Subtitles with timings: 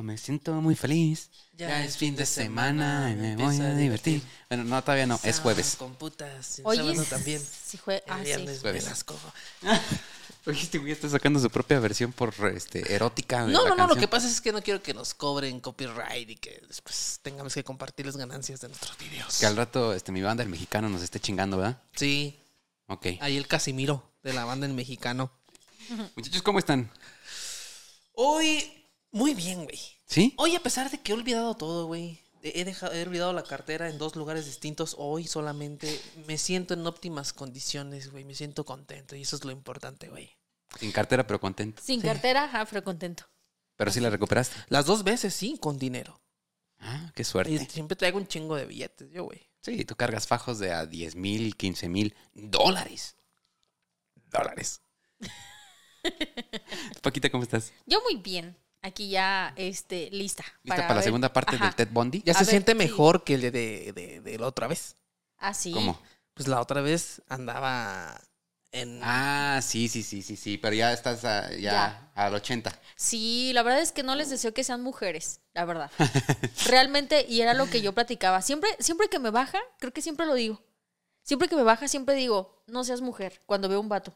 [0.00, 1.30] Me siento muy feliz.
[1.56, 4.22] Ya, es fin de semana y me voy a divertir.
[4.48, 5.76] Bueno, no, todavía no, es jueves.
[5.78, 6.60] Con putas.
[6.62, 7.40] Sábado también.
[7.40, 8.58] sí, jue- ah, sí.
[8.60, 9.04] Jueves.
[10.46, 13.46] Oye, este güey está sacando su propia versión por este erótica.
[13.46, 13.86] de No, la no, no.
[13.86, 17.54] Lo que pasa es que no quiero que nos cobren copyright y que después tengamos
[17.54, 19.38] que compartir las ganancias de nuestros videos.
[19.38, 21.80] Que al rato este, mi banda, el mexicano, nos esté chingando, ¿verdad?
[21.96, 22.38] Sí.
[22.88, 23.06] Ok.
[23.20, 25.30] Ahí el Casimiro de la banda El Mexicano.
[26.14, 26.90] Muchachos, ¿cómo están?
[28.12, 28.83] Hoy,
[29.14, 29.78] muy bien, güey.
[30.06, 30.34] ¿Sí?
[30.36, 32.20] Hoy, a pesar de que he olvidado todo, güey.
[32.42, 34.96] He, dejado, he olvidado la cartera en dos lugares distintos.
[34.98, 38.24] Hoy solamente me siento en óptimas condiciones, güey.
[38.24, 40.36] Me siento contento y eso es lo importante, güey.
[40.78, 41.80] Sin cartera, pero contento.
[41.82, 43.24] Sin cartera, ajá, pero contento.
[43.76, 44.56] Pero sí la recuperaste.
[44.68, 46.20] Las dos veces, sí, con dinero.
[46.80, 47.66] Ah, qué Y suerte.
[47.70, 49.48] siempre traigo un chingo de billetes, yo, güey.
[49.62, 53.16] Sí, tú cargas fajos de a 10 mil, 15 mil dólares.
[54.30, 54.82] Dólares.
[57.02, 57.72] Paquita, ¿cómo estás?
[57.86, 58.56] Yo muy bien.
[58.86, 60.44] Aquí ya, este, lista.
[60.62, 61.64] ¿Lista para, la ver- segunda parte Ajá.
[61.64, 62.22] del Ted Bundy?
[62.24, 62.78] Ya A se ver, siente sí.
[62.78, 64.96] mejor que el de, de, de- de la otra vez.
[65.38, 65.72] Ah, sí.
[65.72, 65.98] ¿Cómo?
[66.34, 68.20] Pues la otra vez andaba
[68.72, 69.00] en...
[69.02, 72.10] Ah, sí, sí, sí, sí, sí, pero ya estás a- ya, Ya.
[72.14, 72.78] al 80.
[72.94, 75.90] Sí, la verdad es que no les deseo que sean mujeres, la verdad.
[76.66, 78.42] Realmente, y era lo que yo platicaba.
[78.42, 80.62] Siempre, siempre que me baja, creo que siempre lo digo.
[81.22, 84.14] Siempre que me baja, siempre digo, no seas mujer cuando veo un vato.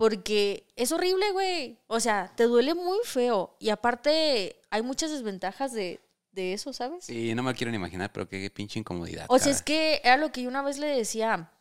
[0.00, 1.78] Porque es horrible, güey.
[1.86, 3.54] O sea, te duele muy feo.
[3.60, 6.00] Y aparte, hay muchas desventajas de,
[6.32, 7.04] de eso, ¿sabes?
[7.04, 9.26] Sí, no me lo quiero ni imaginar, pero qué pinche incomodidad.
[9.28, 11.52] O sea, es que era lo que yo una vez le decía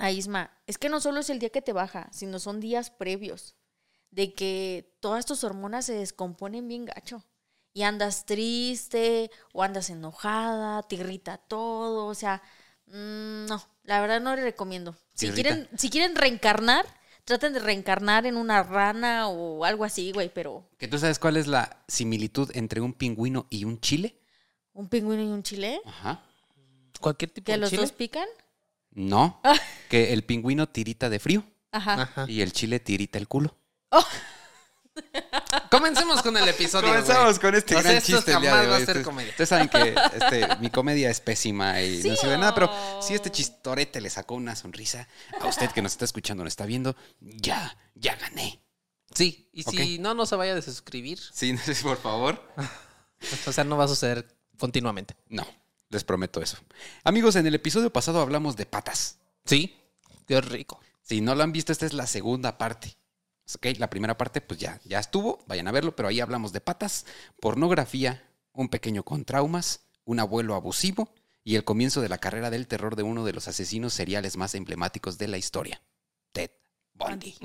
[0.00, 2.90] a Isma, es que no solo es el día que te baja, sino son días
[2.90, 3.54] previos,
[4.10, 7.22] de que todas tus hormonas se descomponen bien gacho.
[7.72, 12.42] Y andas triste o andas enojada, te irrita todo, o sea,
[12.86, 14.96] mm, no, la verdad no le recomiendo.
[15.14, 16.84] ¿Te Si quieren, si quieren reencarnar,
[17.26, 21.36] traten de reencarnar en una rana o algo así, güey, pero ¿Que tú sabes cuál
[21.36, 24.18] es la similitud entre un pingüino y un chile?
[24.72, 26.22] un pingüino y un chile, Ajá.
[27.00, 27.82] Cualquier tipo que de los chile.
[27.82, 28.26] dos pican.
[28.92, 29.40] No,
[29.90, 32.02] que el pingüino tirita de frío Ajá.
[32.02, 32.24] Ajá.
[32.28, 33.54] y el chile tirita el culo.
[35.70, 38.82] Comencemos con el episodio, Comenzamos con este gran chiste el día de hoy.
[38.82, 42.70] Ustedes- saben que este, mi comedia es pésima y no Sí, sirve de nada, pero
[43.02, 45.08] si este chistorete le sacó una sonrisa
[45.40, 48.60] a usted que nos está escuchando, nos está viendo, ya, ya gané.
[49.14, 51.18] Sí, y si no, no se vaya a desuscribir.
[51.32, 52.42] Sí, por favor.
[53.46, 54.28] O sea, no va a suceder
[54.58, 55.16] continuamente.
[55.28, 55.46] No,
[55.88, 56.58] les prometo eso.
[57.02, 59.18] Amigos, en el episodio pasado hablamos de patas.
[59.46, 59.74] Sí,
[60.26, 60.80] qué rico.
[61.00, 62.95] Si no lo han visto, esta es la segunda parte.
[63.54, 66.60] Ok, la primera parte, pues ya, ya estuvo, vayan a verlo, pero ahí hablamos de
[66.60, 67.06] patas,
[67.40, 71.12] pornografía, un pequeño con traumas, un abuelo abusivo
[71.44, 74.54] y el comienzo de la carrera del terror de uno de los asesinos seriales más
[74.54, 75.80] emblemáticos de la historia,
[76.32, 76.50] Ted
[76.94, 77.36] Bundy.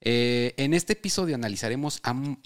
[0.00, 2.00] Eh, en este episodio analizaremos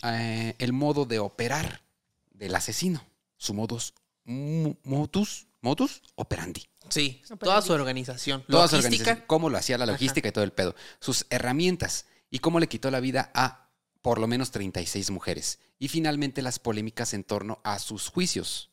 [0.04, 1.82] eh, el modo de operar
[2.30, 3.04] del asesino,
[3.36, 3.92] su modus,
[4.24, 6.71] modus operandi.
[6.92, 8.44] Sí, toda su organización.
[8.48, 12.38] Toda su organización, cómo lo hacía la logística y todo el pedo, sus herramientas y
[12.40, 13.70] cómo le quitó la vida a
[14.02, 18.70] por lo menos 36 mujeres y finalmente las polémicas en torno a sus juicios.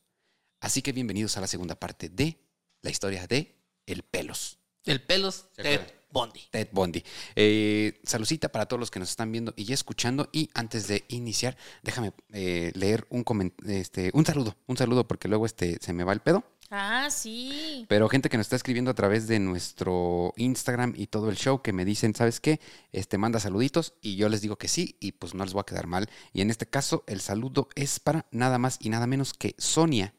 [0.60, 2.40] Así que bienvenidos a la segunda parte de
[2.82, 4.58] la historia de El Pelos.
[4.86, 5.82] El pelos Ted.
[6.12, 6.42] Bundy.
[6.50, 7.04] Ted Bundy.
[7.36, 10.30] Eh, saludcita para todos los que nos están viendo y escuchando.
[10.32, 15.28] Y antes de iniciar, déjame eh, leer un, comen- este, un saludo, un saludo porque
[15.28, 16.44] luego este, se me va el pedo.
[16.72, 17.86] Ah, sí.
[17.90, 21.62] Pero gente que nos está escribiendo a través de nuestro Instagram y todo el show
[21.64, 22.60] que me dicen, ¿sabes qué?
[22.92, 25.66] Este manda saluditos y yo les digo que sí y pues no les voy a
[25.66, 26.10] quedar mal.
[26.32, 30.14] Y en este caso el saludo es para nada más y nada menos que Sonia.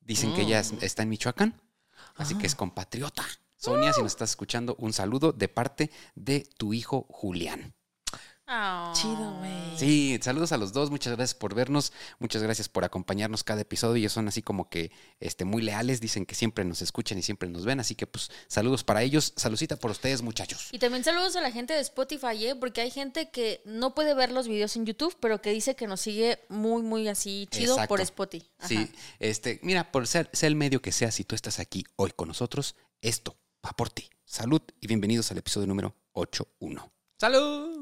[0.00, 0.78] Dicen que ella Mm.
[0.82, 1.60] está en Michoacán,
[2.16, 3.24] así que es compatriota.
[3.56, 7.74] Sonia, si nos estás escuchando, un saludo de parte de tu hijo Julián.
[8.54, 8.92] Ah.
[8.94, 9.78] Chido, güey.
[9.78, 13.96] Sí, saludos a los dos, muchas gracias por vernos, muchas gracias por acompañarnos cada episodio.
[13.96, 17.48] Ellos son así como que este, muy leales, dicen que siempre nos escuchan y siempre
[17.48, 20.68] nos ven, así que pues saludos para ellos, saludcita por ustedes muchachos.
[20.70, 22.54] Y también saludos a la gente de Spotify, ¿eh?
[22.54, 25.86] porque hay gente que no puede ver los videos en YouTube, pero que dice que
[25.86, 27.88] nos sigue muy, muy así chido Exacto.
[27.88, 28.50] por Spotify.
[28.58, 28.68] Ajá.
[28.68, 32.12] Sí, este, mira, por ser, sea el medio que sea, si tú estás aquí hoy
[32.14, 33.34] con nosotros, esto
[33.64, 34.10] va por ti.
[34.26, 36.92] Salud y bienvenidos al episodio número 81.
[37.18, 37.81] ¡Salud!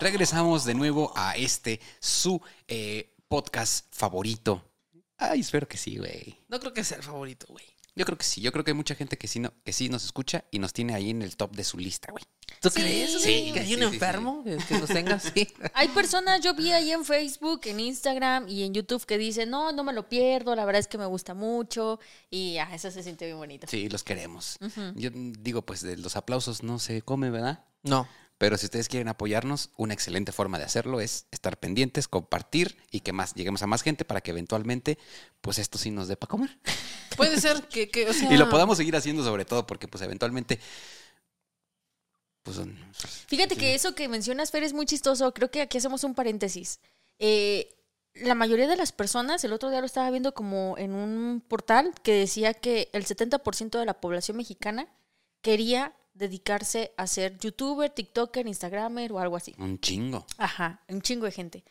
[0.00, 4.64] Regresamos de nuevo a este, su eh, podcast favorito.
[5.18, 6.38] Ay, espero que sí, güey.
[6.48, 7.64] No creo que sea el favorito, güey.
[7.96, 9.88] Yo creo que sí, yo creo que hay mucha gente que sí, no, que sí
[9.88, 12.24] nos escucha y nos tiene ahí en el top de su lista, güey.
[12.60, 12.80] ¿Tú Sí.
[12.80, 13.10] crees?
[13.12, 13.94] güey, Sí, que hay sí, un sí, sí.
[13.94, 15.48] enfermo que- que nos tenga así.
[15.74, 19.72] Hay personas, yo vi ahí en Facebook, en Instagram y en YouTube que dicen, no,
[19.72, 22.00] no me lo pierdo, la verdad es que me gusta mucho
[22.30, 23.66] y ah, eso se siente bien bonito.
[23.68, 24.56] Sí, los queremos.
[24.94, 27.64] Yo digo, pues de los aplausos no se come, ¿verdad?
[27.82, 28.08] No.
[28.40, 33.00] Pero si ustedes quieren apoyarnos, una excelente forma de hacerlo es estar pendientes, compartir y
[33.00, 34.96] que más lleguemos a más gente para que eventualmente,
[35.42, 36.58] pues esto sí nos dé para comer.
[37.18, 40.02] Puede ser que, que, o sea, Y lo podamos seguir haciendo sobre todo porque pues
[40.02, 40.58] eventualmente,
[42.42, 42.78] pues son-
[43.26, 45.34] Fíjate que eso que mencionas, Fer, es muy chistoso.
[45.34, 46.80] Creo que aquí hacemos un paréntesis.
[47.18, 47.76] Eh,
[48.14, 51.92] la mayoría de las personas, el otro día lo estaba viendo como en un portal
[52.02, 54.88] que decía que el 70% de la población mexicana
[55.42, 59.54] quería dedicarse a ser youtuber, tiktoker, instagramer o algo así.
[59.58, 60.24] un chingo.
[60.38, 61.64] Ajá, un chingo de gente.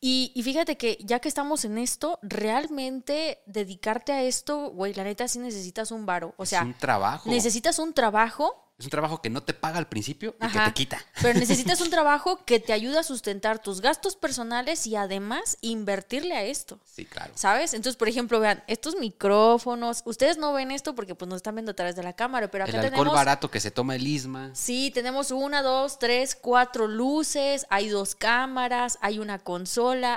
[0.00, 5.04] Y, y fíjate que ya que estamos en esto, realmente dedicarte a esto, güey, la
[5.04, 6.34] neta sí necesitas un varo.
[6.36, 7.28] O sea, es un trabajo.
[7.28, 10.64] necesitas un trabajo Es un trabajo que no te paga al principio y Ajá.
[10.64, 11.04] que te quita.
[11.20, 16.34] Pero necesitas un trabajo que te ayude a sustentar tus gastos personales y además invertirle
[16.34, 16.80] a esto.
[16.86, 17.32] Sí, claro.
[17.34, 17.74] ¿Sabes?
[17.74, 21.72] Entonces, por ejemplo, vean, estos micrófonos, ustedes no ven esto porque pues nos están viendo
[21.72, 24.06] a través de la cámara, pero acá El alcohol tenemos barato que se toma el
[24.06, 24.50] Isma.
[24.54, 29.69] Sí, tenemos una, dos, tres, cuatro luces, hay dos cámaras, hay una consola,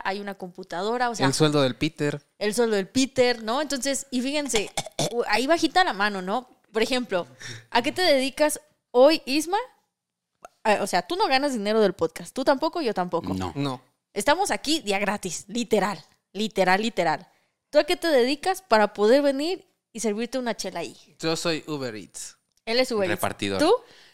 [0.04, 2.22] hay una computadora, o sea, el sueldo del Peter.
[2.40, 3.62] el sueldo del Peter, ¿no?
[3.62, 4.72] Entonces, y fíjense,
[5.28, 6.50] ahí bajita la mano, ¿no?
[6.72, 7.28] Por ejemplo,
[7.70, 8.60] ¿a qué te dedicas
[8.92, 9.58] hoy, Isma?
[10.82, 13.34] O sea, tú no ganas dinero del podcast, tú tampoco, yo tampoco.
[13.34, 13.52] No.
[13.56, 13.82] No.
[14.14, 17.28] Estamos aquí día gratis, literal, literal, literal.
[17.70, 20.96] ¿Tú a qué te dedicas para poder venir y servirte una chela ahí?
[21.20, 22.38] Yo soy Uber Eats.
[22.66, 23.20] Él es Uber Eats.
[23.20, 23.60] Repartidor.
[23.60, 23.74] ¿Tú?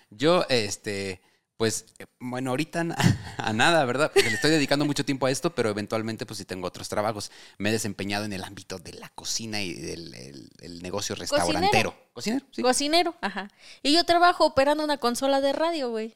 [0.10, 1.22] Yo, este,
[1.60, 2.86] pues, eh, bueno, ahorita
[3.38, 4.12] a nada, ¿verdad?
[4.14, 7.32] Porque le estoy dedicando mucho tiempo a esto, pero eventualmente, pues sí tengo otros trabajos.
[7.58, 11.94] Me he desempeñado en el ámbito de la cocina y del el- el negocio restaurantero.
[12.14, 12.46] ¿Cocinero?
[12.52, 12.62] Sí.
[12.62, 13.50] Cocinero, ajá.
[13.84, 16.16] Y yo trabajo operando una consola de radio, güey.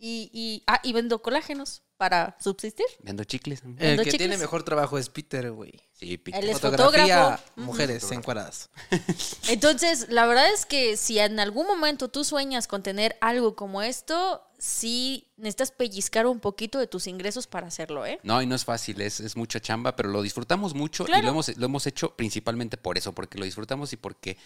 [0.00, 2.86] Y, y, ah, y vendo colágenos para subsistir.
[3.02, 3.62] Vendo chicles.
[3.64, 5.72] El Vendo que tiene mejor trabajo es Peter, güey.
[5.92, 7.42] Sí, pi- Él es Fotografía, fotógrafo.
[7.56, 8.70] Mujeres encuadradas.
[9.48, 13.82] Entonces, la verdad es que si en algún momento tú sueñas con tener algo como
[13.82, 18.20] esto, sí necesitas pellizcar un poquito de tus ingresos para hacerlo, ¿eh?
[18.22, 21.28] No, y no es fácil, es, es mucha chamba, pero lo disfrutamos mucho y lo
[21.28, 24.36] hemos, lo hemos hecho principalmente por eso, porque lo disfrutamos y porque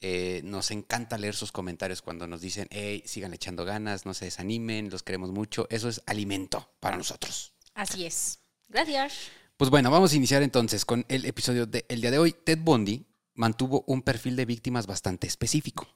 [0.00, 4.26] eh, nos encanta leer sus comentarios cuando nos dicen, hey, sigan echando ganas, no se
[4.26, 5.66] desanimen, los queremos mucho.
[5.70, 7.54] Eso es alimento para nosotros.
[7.74, 8.40] Así es.
[8.68, 9.14] Gracias.
[9.56, 12.32] Pues bueno, vamos a iniciar entonces con el episodio del día de hoy.
[12.32, 15.88] Ted Bundy mantuvo un perfil de víctimas bastante específico.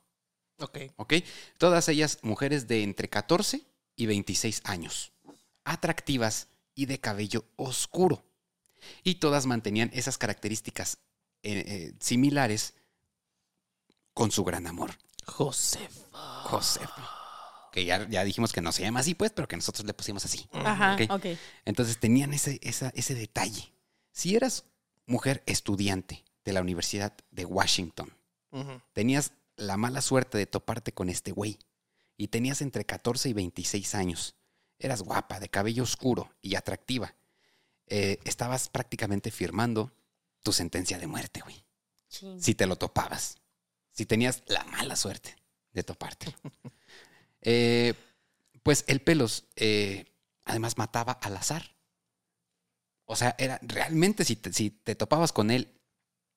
[0.60, 0.78] Ok.
[0.96, 1.14] ¿ok?
[1.58, 3.66] Todas ellas mujeres de entre 14
[3.96, 5.12] y 26 años,
[5.64, 8.24] atractivas y de cabello oscuro.
[9.02, 10.98] Y todas mantenían esas características
[11.42, 12.74] eh, eh, similares
[14.14, 14.90] con su gran amor,
[15.26, 16.42] Josefa.
[16.44, 17.08] Josefa.
[17.72, 20.24] Que ya, ya dijimos que no se llama así, pues, pero que nosotros le pusimos
[20.24, 20.48] así.
[20.52, 21.02] Ajá, Ok.
[21.10, 21.26] ok.
[21.64, 23.72] Entonces tenían ese, esa- ese detalle.
[24.12, 24.64] Si eras
[25.06, 28.12] mujer estudiante de la Universidad de Washington,
[28.92, 31.58] tenías la mala suerte de toparte con este güey
[32.16, 34.34] y tenías entre 14 y 26 años.
[34.80, 37.14] Eras guapa, de cabello oscuro y atractiva.
[37.86, 39.92] Eh, estabas prácticamente firmando
[40.42, 41.64] tu sentencia de muerte, güey.
[42.08, 42.42] Chin.
[42.42, 43.36] Si te lo topabas.
[44.00, 45.36] Si tenías la mala suerte
[45.74, 46.34] de toparte.
[47.42, 47.94] Eh,
[48.62, 50.04] pues el pelos eh,
[50.44, 51.74] además mataba al azar.
[53.06, 55.72] O sea, era realmente si te, si te topabas con él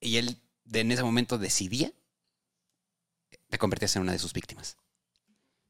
[0.00, 1.92] y él de- en ese momento decidía,
[3.50, 4.78] te convertías en una de sus víctimas.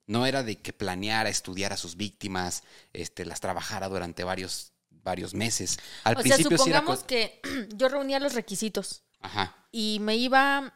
[0.07, 5.35] No era de que planeara estudiar a sus víctimas, este, las trabajara durante varios, varios
[5.35, 5.81] meses.
[6.05, 7.41] Al o sea, principio sí era supongamos que
[7.75, 10.73] yo reunía los requisitos Ajá, y me iba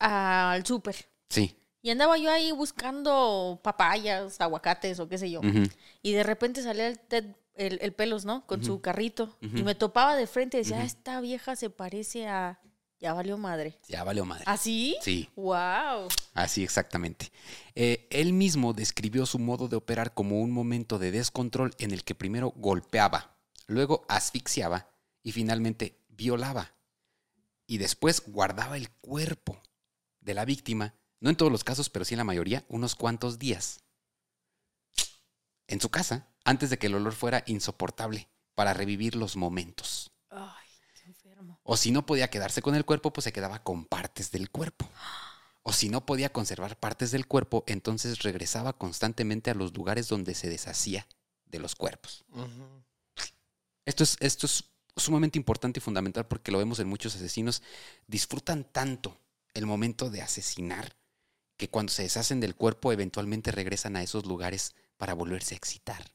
[0.00, 0.96] al súper.
[1.28, 1.56] sí.
[1.82, 5.40] Y andaba yo ahí buscando papayas, aguacates o qué sé yo.
[6.02, 8.46] Y de repente salía el, Ted- el, el pelos, ¿no?
[8.46, 9.34] Con su carrito.
[9.40, 10.80] Y me topaba de frente y decía.
[10.80, 12.60] "Ah, esta vieja se parece a...
[12.98, 13.78] Ya valió madre.
[13.88, 14.44] Ya valió madre.
[14.46, 14.98] ¿Así?
[15.00, 15.30] Sí.
[15.36, 16.08] ¡Wow!
[16.34, 17.32] Así exactamente.
[17.74, 22.04] Eh, él mismo describió su modo de operar como un momento de descontrol en el
[22.04, 23.38] que primero golpeaba,
[23.68, 24.86] luego asfixiaba
[25.22, 26.74] y finalmente violaba.
[27.66, 29.62] Y después guardaba el cuerpo
[30.20, 33.38] de la víctima, no en todos los casos, pero sí en la mayoría, unos cuantos
[33.38, 33.80] días.
[35.66, 40.10] En su casa, antes de que el olor fuera insoportable, para revivir los momentos.
[40.28, 41.58] Ay, qué enfermo.
[41.62, 44.88] O si no podía quedarse con el cuerpo, pues se quedaba con partes del cuerpo.
[45.62, 50.34] O si no podía conservar partes del cuerpo, entonces regresaba constantemente a los lugares donde
[50.34, 51.06] se deshacía
[51.44, 52.24] de los cuerpos.
[53.84, 54.64] Esto es, esto es
[54.96, 57.62] sumamente importante y fundamental porque lo vemos en muchos asesinos.
[58.06, 59.18] Disfrutan tanto
[59.54, 60.96] el momento de asesinar
[61.56, 66.10] que cuando se deshacen del cuerpo eventualmente regresan a esos lugares para volverse a excitar.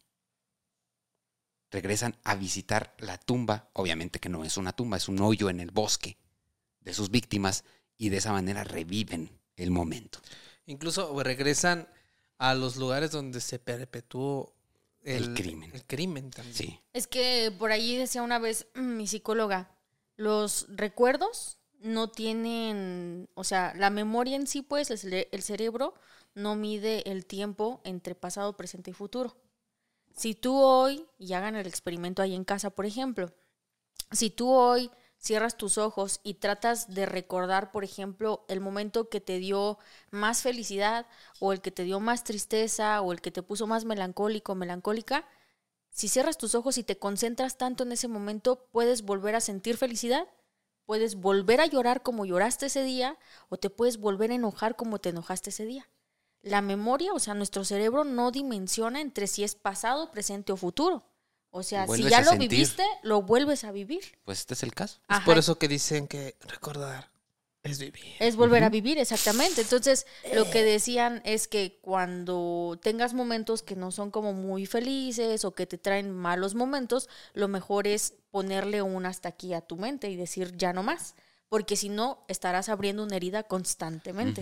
[1.71, 5.59] Regresan a visitar la tumba, obviamente que no es una tumba, es un hoyo en
[5.59, 6.17] el bosque
[6.79, 7.63] de sus víctimas
[7.97, 10.19] y de esa manera reviven el momento.
[10.65, 11.87] Incluso regresan
[12.37, 14.55] a los lugares donde se perpetuó
[15.01, 15.71] el, El crimen.
[15.73, 16.55] El crimen también.
[16.55, 16.79] Sí.
[16.93, 19.69] Es que por ahí decía una vez mi psicóloga,
[20.17, 25.93] los recuerdos no tienen, o sea, la memoria en sí, pues, el, cere- el cerebro
[26.33, 29.35] no mide el tiempo entre pasado, presente y futuro.
[30.15, 33.33] Si tú hoy, y hagan el experimento ahí en casa, por ejemplo,
[34.11, 39.21] si tú hoy cierras tus ojos y tratas de recordar, por ejemplo, el momento que
[39.21, 39.77] te dio
[40.11, 41.07] más felicidad
[41.39, 45.27] o el que te dio más tristeza o el que te puso más melancólico melancólica,
[45.91, 49.77] si cierras tus ojos y te concentras tanto en ese momento, puedes volver a sentir
[49.77, 50.27] felicidad,
[50.85, 53.17] puedes volver a llorar como lloraste ese día
[53.49, 55.89] o te puedes volver a enojar como te enojaste ese día.
[56.41, 61.03] La memoria, o sea, nuestro cerebro no dimensiona entre si es pasado, presente o futuro.
[61.49, 62.49] O sea, si ya lo sentir.
[62.49, 64.19] viviste, lo vuelves a vivir.
[64.25, 64.99] Pues este es el caso.
[65.09, 67.14] Es por eso que dicen que recordar
[67.71, 68.03] es vivir.
[68.19, 69.61] Es volver a vivir, exactamente.
[69.61, 75.43] Entonces, lo que decían es que cuando tengas momentos que no son como muy felices
[75.45, 79.77] o que te traen malos momentos, lo mejor es ponerle un hasta aquí a tu
[79.77, 81.15] mente y decir ya no más.
[81.47, 84.41] Porque si no, estarás abriendo una herida constantemente.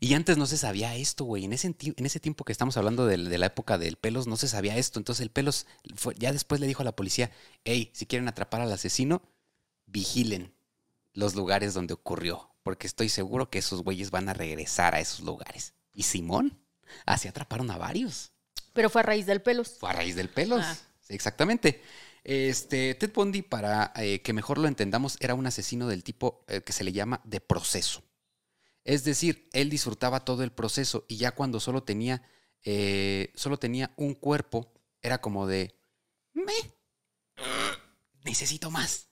[0.00, 1.44] Y antes no se sabía esto, güey.
[1.46, 4.36] En ese, en ese tiempo que estamos hablando de, de la época del pelos, no
[4.36, 5.00] se sabía esto.
[5.00, 7.30] Entonces el pelos fue- ya después le dijo a la policía,
[7.64, 9.22] hey, si quieren atrapar al asesino,
[9.86, 10.54] vigilen
[11.14, 12.50] los lugares donde ocurrió.
[12.62, 15.74] Porque estoy seguro que esos güeyes van a regresar a esos lugares.
[15.92, 16.58] Y Simón,
[17.06, 18.32] así atraparon a varios.
[18.72, 19.76] Pero fue a raíz del pelos.
[19.78, 20.62] Fue a raíz del pelos.
[20.64, 20.76] Ah.
[21.00, 21.82] Sí, exactamente.
[22.24, 26.62] Este, Ted Bundy, para eh, que mejor lo entendamos, era un asesino del tipo eh,
[26.62, 28.04] que se le llama de proceso.
[28.84, 32.22] Es decir, él disfrutaba todo el proceso y ya cuando solo tenía,
[32.64, 35.76] eh, solo tenía un cuerpo, era como de,
[36.32, 36.52] "Me,
[38.24, 39.08] necesito más.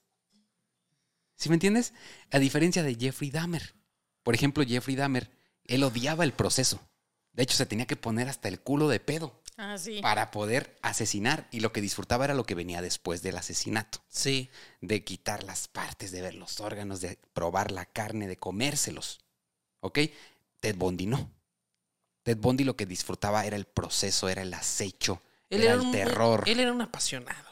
[1.40, 1.94] ¿Sí me entiendes?
[2.30, 3.74] A diferencia de Jeffrey Dahmer.
[4.22, 5.30] Por ejemplo, Jeffrey Dahmer,
[5.64, 6.86] él odiaba el proceso.
[7.32, 10.00] De hecho, se tenía que poner hasta el culo de pedo Ah, sí.
[10.02, 14.50] para poder asesinar y lo que disfrutaba era lo que venía después del asesinato, Sí.
[14.82, 19.20] de quitar las partes, de ver los órganos, de probar la carne, de comérselos.
[19.80, 19.98] ¿Ok?
[20.60, 21.30] Ted Bundy no.
[22.22, 25.86] Ted Bundy lo que disfrutaba era el proceso, era el acecho, Él era, era, el
[25.86, 26.44] un, terror.
[26.46, 27.49] Él era un apasionado.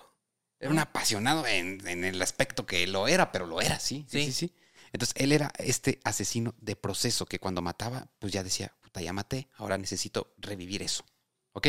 [0.60, 4.26] Era un apasionado en, en el aspecto que lo era, pero lo era, sí, sí,
[4.26, 4.54] sí, Sí.
[4.92, 9.12] Entonces, él era este asesino de proceso que cuando mataba, pues ya decía, puta, ya
[9.12, 11.04] maté, ahora necesito revivir eso.
[11.52, 11.68] ¿Ok?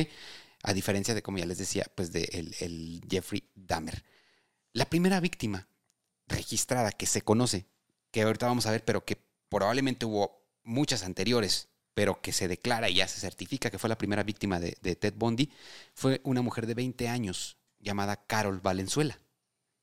[0.64, 4.04] A diferencia de, como ya les decía, pues de el, el Jeffrey Dahmer.
[4.74, 5.68] La primera víctima
[6.28, 7.66] registrada que se conoce,
[8.12, 12.90] que ahorita vamos a ver, pero que probablemente hubo muchas anteriores, pero que se declara
[12.90, 15.52] y ya se certifica que fue la primera víctima de, de Ted Bundy,
[15.94, 19.20] fue una mujer de 20 años llamada Carol Valenzuela.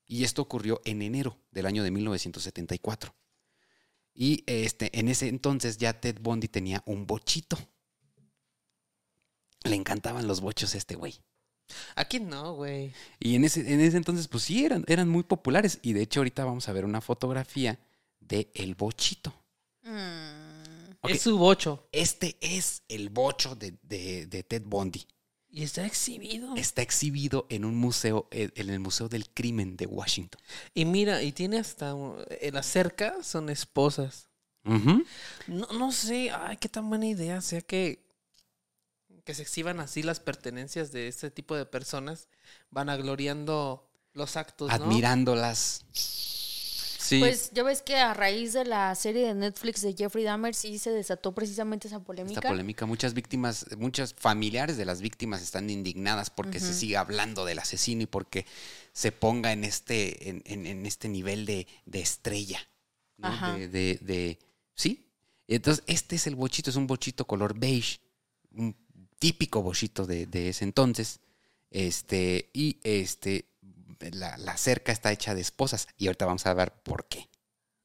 [0.06, 3.14] Y esto ocurrió en enero del año de 1974.
[4.14, 7.58] Y este, en ese entonces ya Ted Bundy tenía un bochito.
[9.64, 11.20] Le encantaban los bochos a este güey.
[11.96, 12.92] Aquí no, güey.
[13.18, 15.80] Y en ese, en ese entonces, pues sí, eran, eran muy populares.
[15.82, 17.78] Y de hecho, ahorita vamos a ver una fotografía
[18.20, 19.34] de el bochito.
[19.82, 20.92] Mm.
[21.08, 21.88] Es su bocho.
[21.92, 25.06] Este es el bocho de, de- de Ted Bundy.
[25.56, 26.54] Y está exhibido.
[26.54, 30.38] Está exhibido en un museo, eh, en el Museo del Crimen de Washington.
[30.74, 31.94] Y mira, y tiene hasta.
[32.52, 34.28] la cerca son esposas.
[34.64, 38.04] No, no sé, ay, qué tan buena idea sea que,
[39.24, 42.28] que se exhiban así las pertenencias de este tipo de personas,
[42.70, 44.74] van agloriando los actos, ¿no?
[47.06, 47.18] Sí.
[47.20, 50.78] Pues ya ves que a raíz de la serie de Netflix de Jeffrey Dahmer sí
[50.78, 52.40] se desató precisamente esa polémica.
[52.40, 57.44] Esta polémica, muchas víctimas, muchos familiares de las víctimas están indignadas porque se siga hablando
[57.44, 58.44] del asesino y porque
[58.92, 62.60] se ponga en este, en, en- en este nivel de, de estrella.
[63.18, 63.28] ¿no?
[63.28, 63.54] Ajá.
[63.56, 64.38] De, de- de-
[64.74, 65.06] ¿Sí?
[65.48, 68.00] Entonces, este es el bochito, es un bochito color beige,
[68.52, 68.74] un
[69.18, 71.20] típico bochito de, de ese entonces.
[71.70, 73.44] Este, y este,
[74.12, 75.88] la, la cerca está hecha de esposas.
[75.96, 77.28] Y ahorita vamos a ver por qué.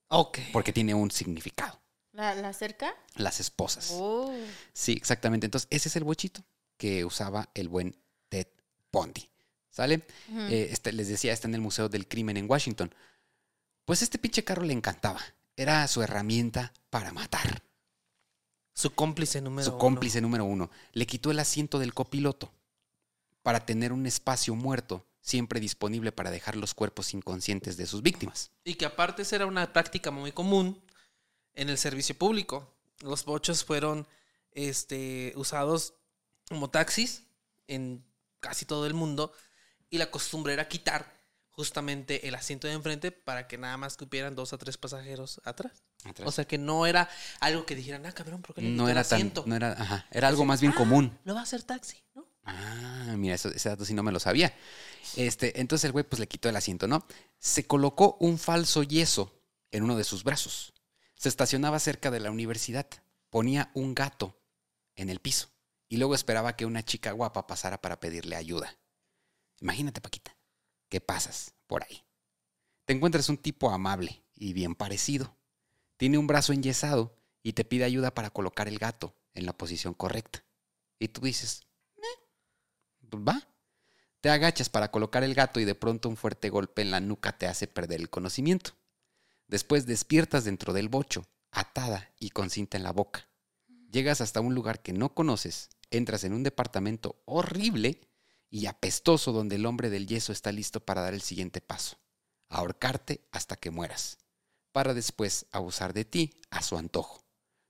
[0.07, 0.39] Ok.
[0.51, 1.81] Porque tiene un significado.
[2.11, 2.93] ¿La, la cerca?
[3.15, 3.89] Las esposas.
[3.93, 4.33] Oh.
[4.73, 5.45] Sí, exactamente.
[5.45, 6.43] Entonces, ese es el bochito
[6.77, 7.95] que usaba el buen
[8.29, 8.47] Ted
[8.91, 9.29] Bundy.
[9.69, 10.05] ¿Sale?
[10.29, 12.93] Eh, este, les decía, está en el Museo del Crimen en Washington.
[13.85, 15.21] Pues este pinche carro le encantaba.
[15.55, 17.63] Era su herramienta para matar.
[18.73, 19.79] Su cómplice número su uno.
[19.79, 20.69] cómplice número uno.
[20.91, 22.51] Le quitó el asiento del copiloto
[23.43, 28.51] para tener un espacio muerto siempre disponible para dejar los cuerpos inconscientes de sus víctimas.
[28.63, 30.81] Y que aparte esa era una práctica muy común
[31.53, 32.73] en el servicio público.
[33.01, 34.07] Los bochos fueron
[34.51, 35.93] este, usados
[36.49, 37.23] como taxis
[37.67, 38.03] en
[38.39, 39.31] casi todo el mundo
[39.89, 41.19] y la costumbre era quitar
[41.51, 45.83] justamente el asiento de enfrente para que nada más cupieran dos a tres pasajeros atrás.
[46.03, 46.27] Atrás.
[46.27, 47.07] O sea que no era
[47.39, 49.43] algo que dijeran, ah, cabrón, ¿por qué le no el era tan, asiento?
[49.45, 51.17] no era, ajá, era algo más bien Ah, común.
[51.25, 52.25] Lo va a hacer taxi, ¿no?
[52.43, 54.53] Ah, mira, ese dato sí no me lo sabía.
[55.15, 57.05] Este, entonces el güey pues le quitó el asiento, ¿no?
[57.37, 60.73] Se colocó un falso yeso en uno de sus brazos.
[61.15, 62.87] Se estacionaba cerca de la universidad.
[63.29, 64.41] Ponía un gato
[64.95, 65.49] en el piso
[65.87, 68.77] y luego esperaba que una chica guapa pasara para pedirle ayuda.
[69.59, 70.35] Imagínate, Paquita,
[70.89, 72.03] que pasas por ahí.
[72.85, 75.37] Te encuentras un tipo amable y bien parecido.
[75.97, 79.93] Tiene un brazo enyesado y te pide ayuda para colocar el gato en la posición
[79.93, 80.43] correcta.
[80.99, 81.67] Y tú dices,
[83.17, 83.47] va.
[84.21, 87.37] Te agachas para colocar el gato y de pronto un fuerte golpe en la nuca
[87.37, 88.71] te hace perder el conocimiento.
[89.47, 93.27] Después despiertas dentro del bocho, atada y con cinta en la boca.
[93.91, 98.07] Llegas hasta un lugar que no conoces, entras en un departamento horrible
[98.49, 101.97] y apestoso donde el hombre del yeso está listo para dar el siguiente paso,
[102.49, 104.17] ahorcarte hasta que mueras,
[104.71, 107.25] para después abusar de ti a su antojo.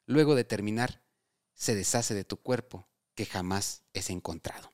[0.05, 1.01] Luego de terminar,
[1.53, 4.71] se deshace de tu cuerpo que jamás es encontrado.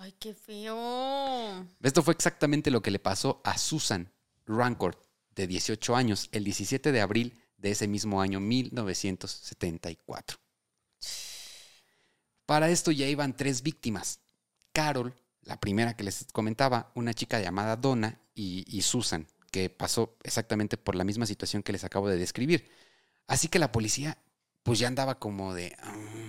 [0.00, 1.66] Ay, qué feo.
[1.82, 4.12] Esto fue exactamente lo que le pasó a Susan
[4.46, 4.96] Rancourt,
[5.34, 10.38] de 18 años, el 17 de abril de ese mismo año 1974.
[12.46, 14.20] Para esto ya iban tres víctimas.
[14.72, 20.76] Carol, la primera que les comentaba, una chica llamada Donna y, Susan, que pasó exactamente
[20.76, 22.70] por la misma situación que les acabo de describir.
[23.26, 24.16] Así que la policía
[24.62, 25.76] pues ya andaba como de...
[25.82, 26.27] "Mm,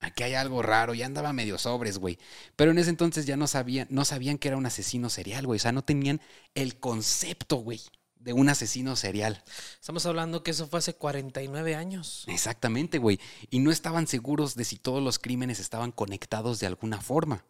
[0.00, 2.18] aquí hay algo raro, ya andaba medio sobres, güey.
[2.56, 5.56] Pero en ese entonces ya no sabían, no sabían que era un asesino serial, güey.
[5.58, 6.20] O sea, no tenían
[6.54, 7.80] el concepto, güey,
[8.14, 9.42] de un asesino serial.
[9.80, 12.24] Estamos hablando que eso fue hace 49 años.
[12.26, 13.20] Exactamente, güey.
[13.50, 17.44] Y no estaban seguros de si todos los crímenes estaban conectados de alguna forma.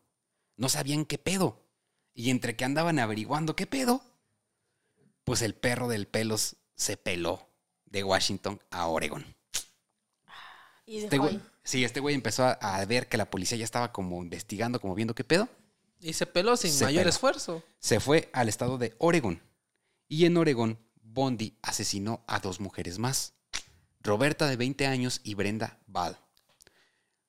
[0.57, 1.63] No sabían qué pedo.
[2.15, 4.03] Y entre que andaban averiguando qué pedo,
[5.25, 7.51] pues el perro del pelos se peló
[7.85, 9.37] de Washington a Oregon.
[10.87, 11.43] Y Este dejó güey, ahí.
[11.67, 14.95] Sí, este güey empezó a, a ver que la policía ya estaba como investigando, como
[14.95, 15.49] viendo qué pedo.
[16.01, 17.11] Y se peló sin Se mayor peló.
[17.11, 17.63] esfuerzo.
[17.79, 19.43] se fue al estado de Oregon.
[20.09, 23.33] Y en Oregon, Bondi asesinó a dos mujeres más,
[24.01, 26.17] Roberta de 20 años y Brenda Ball.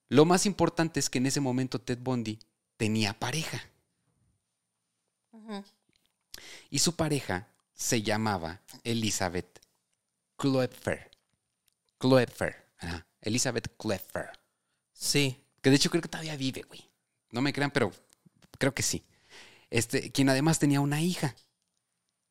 [0.08, 2.38] Lo más importante es que en ese momento Ted Bondi
[2.76, 3.62] tenía pareja
[6.70, 9.60] y su pareja se llamaba Elizabeth
[10.36, 11.10] Kloepfer.
[11.98, 14.30] Kloepfer, ajá, Elizabeth Kloepfer.
[14.92, 15.44] Sí.
[15.60, 16.88] Que de hecho creo que todavía vive, güey.
[17.30, 17.92] No me crean, pero
[18.58, 19.04] creo que sí.
[19.70, 21.34] Este, quien además tenía una hija.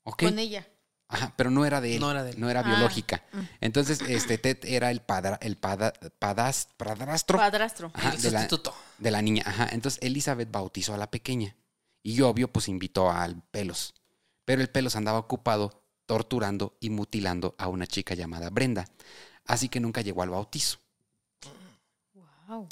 [0.04, 0.24] ¿Ok?
[0.24, 0.68] Con ella.
[1.10, 2.02] Ajá, pero no era de él.
[2.02, 2.58] No era de él.
[2.58, 2.64] Ah.
[2.64, 3.24] biológica.
[3.62, 7.92] Entonces, este Ted era el padra, el pada- padas- padrastro Padrastro.
[7.94, 8.76] ajá, el de, la, sustituto.
[8.98, 9.44] de la niña.
[9.46, 9.70] Ajá.
[9.72, 11.56] Entonces, Elizabeth bautizó a la pequeña.
[12.04, 13.94] Y obvio, pues invitó al pelos.
[14.44, 18.86] Pero el pelos andaba ocupado torturando y mutilando a una chica llamada Brenda.
[19.48, 20.80] Así que nunca llegó al bautizo.
[22.48, 22.68] Wow.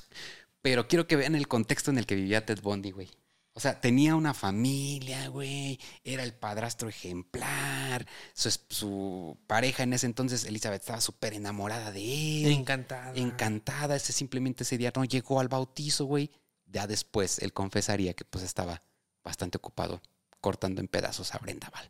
[0.62, 3.10] Pero quiero que vean el contexto en el que vivía Ted Bundy, güey.
[3.58, 5.80] O sea, tenía una familia, güey.
[6.04, 8.06] Era el padrastro ejemplar.
[8.34, 12.02] Su, su pareja en ese entonces, Elizabeth, estaba súper enamorada de
[12.44, 12.52] él.
[12.52, 13.14] Encantada.
[13.16, 13.96] encantada.
[13.96, 16.32] Ese simplemente ese día no llegó al bautizo, güey.
[16.66, 18.82] Ya después él confesaría que pues estaba
[19.24, 20.02] bastante ocupado
[20.42, 21.88] cortando en pedazos a Brenda Val.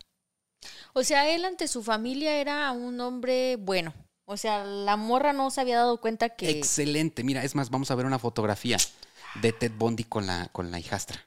[0.92, 3.92] O sea, él ante su familia era un hombre bueno.
[4.28, 6.50] O sea, la morra no se había dado cuenta que.
[6.50, 7.22] Excelente.
[7.24, 8.76] Mira, es más, vamos a ver una fotografía
[9.40, 11.24] de Ted Bundy con la, con la hijastra.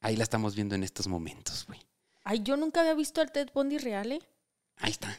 [0.00, 1.80] Ahí la estamos viendo en estos momentos, güey.
[2.24, 4.20] Ay, yo nunca había visto al Ted Bundy real, ¿eh?
[4.78, 5.16] Ahí está.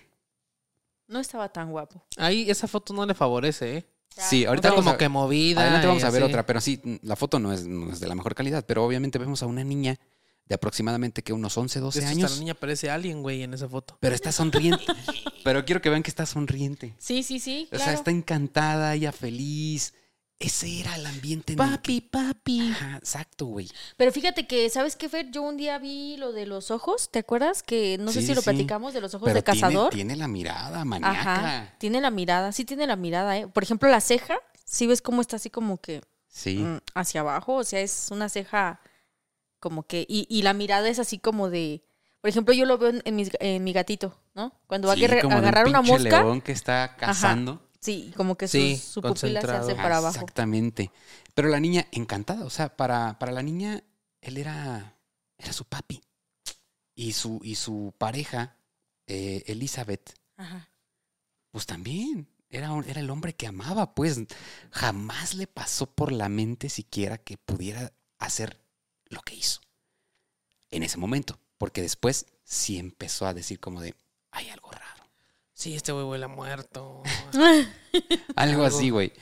[1.08, 2.04] No estaba tan guapo.
[2.18, 3.86] Ahí esa foto no le favorece, ¿eh?
[4.10, 5.62] Sí, ahorita como a- que movida.
[5.62, 6.32] Adelante vamos a ver así.
[6.32, 9.18] otra, pero sí, la foto no es, no es de la mejor calidad, pero obviamente
[9.20, 10.00] vemos a una niña
[10.46, 13.44] de aproximadamente que unos 11, De 12 hecho, hasta años, La niña parece alien, güey,
[13.44, 13.98] en esa foto.
[14.00, 14.84] pero está sonriente.
[15.44, 16.94] pero quiero que vean que está sonriente.
[17.00, 17.66] Sí, sí, sí.
[17.68, 17.86] O Claro.
[17.86, 19.94] sea, está encantada, ella feliz.
[20.40, 22.72] Ese era el ambiente en el Papi, papi.
[22.72, 23.70] Ajá, exacto, güey.
[23.96, 25.32] Pero fíjate que, ¿sabes qué, Fer?
[25.32, 27.64] Yo un día vi lo de los ojos, ¿te acuerdas?
[27.64, 28.46] Que no sé si sí, lo sí.
[28.50, 29.94] platicamos de los ojos Pero de tiene- cazador.
[29.94, 31.36] Tiene, la mirada maníaca.
[31.36, 31.76] Ajá.
[31.78, 33.48] Tiene la mirada, sí tiene la mirada, ¿eh?
[33.48, 36.58] Por ejemplo, la ceja, sí ves cómo está así como que Sí.
[36.58, 38.82] mm, hacia abajo, o sea, es una ceja
[39.64, 41.84] como que, y, y la mirada es así como de,
[42.22, 44.54] por ejemplo, yo lo veo en, en mis- en mi gatito, ¿no?
[44.68, 47.62] Cuando va Sí, a como de un agarrar una mosca, león que está cazando.
[47.80, 50.18] sí, como que su, Sí, su pupila se hace para abajo.
[50.18, 50.92] Exactamente.
[51.34, 53.84] Pero la niña encantada, o sea, para, para la niña,
[54.22, 54.98] él era,
[55.38, 56.02] era su papi.
[56.96, 58.58] Y su, y su pareja,
[59.08, 60.70] eh, Elizabeth, Ajá.
[61.52, 64.20] pues también era, era el hombre que amaba, pues
[64.72, 68.63] jamás le pasó por la mente siquiera que pudiera hacer
[69.14, 69.62] lo que hizo
[70.72, 73.96] en ese momento, porque después sí empezó a decir como de,
[74.32, 75.04] hay algo raro.
[75.54, 77.04] Sí, este güey huele a muerto.
[77.34, 77.68] Algo
[78.36, 78.66] Algo.
[78.66, 79.14] así, güey.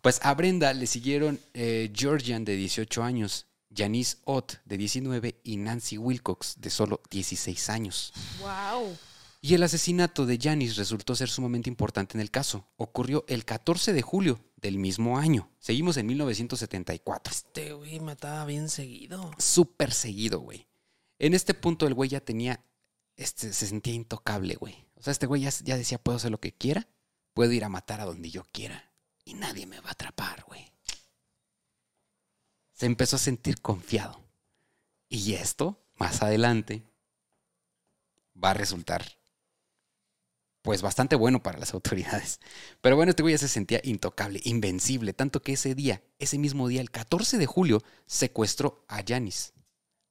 [0.00, 5.56] Pues a Brenda le siguieron eh, Georgian de 18 años, Janice Ott de 19 y
[5.56, 8.12] Nancy Wilcox de solo 16 años.
[8.40, 8.96] wow.
[9.42, 12.68] Y el asesinato de Janice resultó ser sumamente importante en el caso.
[12.76, 15.50] Ocurrió el 14 de julio del mismo año.
[15.58, 17.32] Seguimos en 1974.
[17.32, 19.30] Este güey mataba bien seguido.
[19.38, 20.66] Súper seguido, güey.
[21.18, 22.62] En este punto el güey ya tenía,
[23.16, 24.86] este, se sentía intocable, güey.
[24.96, 26.88] O sea, este güey ya, ya decía, puedo hacer lo que quiera,
[27.32, 28.92] puedo ir a matar a donde yo quiera
[29.24, 30.70] y nadie me va a atrapar, güey.
[32.72, 34.20] Se empezó a sentir confiado.
[35.08, 36.82] Y esto, más adelante,
[38.42, 39.19] va a resultar,
[40.62, 42.40] pues, bastante bueno para las autoridades.
[42.80, 46.68] Pero bueno, este güey ya se sentía intocable, invencible, tanto que ese día, ese mismo
[46.68, 49.52] día, el 14 de julio, secuestró a Janis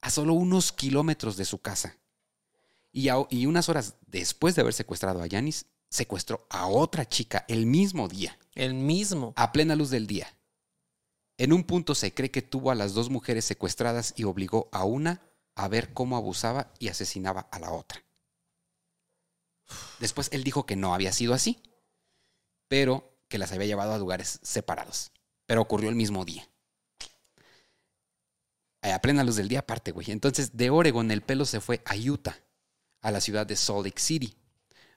[0.02, 1.98] a solo unos kilómetros de su casa.
[2.92, 7.44] Y, a- y unas horas después de haber secuestrado a Janis, secuestró a otra chica
[7.48, 9.32] el mismo día, El mismo.
[9.36, 10.34] a plena luz del día.
[11.36, 14.84] En un punto se cree que tuvo a las dos mujeres secuestradas y obligó a
[14.84, 15.20] una
[15.54, 18.02] a ver cómo abusaba y asesinaba a la otra.
[19.98, 21.62] Después él dijo que no había sido así,
[22.68, 25.12] pero que las había llevado a lugares separados.
[25.46, 26.48] Pero ocurrió el mismo día.
[28.82, 30.10] Eh, A plena luz del día aparte, güey.
[30.10, 32.38] Entonces, de Oregon el pelo se fue a Utah,
[33.00, 34.36] a la ciudad de Salt Lake City,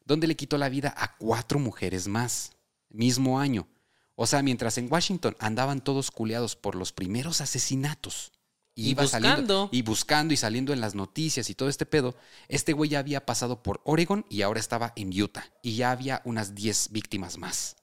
[0.05, 2.51] donde le quitó la vida a cuatro mujeres más,
[2.89, 3.67] mismo año.
[4.15, 8.32] O sea, mientras en Washington andaban todos culeados por los primeros asesinatos.
[8.75, 9.69] Y iba saliendo- buscando.
[9.71, 12.15] y buscando y saliendo en las noticias y todo este pedo,
[12.47, 15.45] este güey ya había pasado por Oregon y ahora estaba en Utah.
[15.61, 17.75] Y ya había unas 10 víctimas más.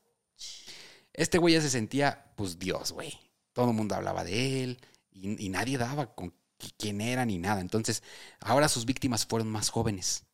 [1.12, 3.18] Este güey ya se sentía, pues Dios, güey.
[3.52, 7.38] Todo el mundo hablaba de él y, y nadie daba con qui- quién era ni
[7.38, 7.60] nada.
[7.60, 8.02] Entonces,
[8.40, 10.24] ahora sus víctimas fueron más jóvenes.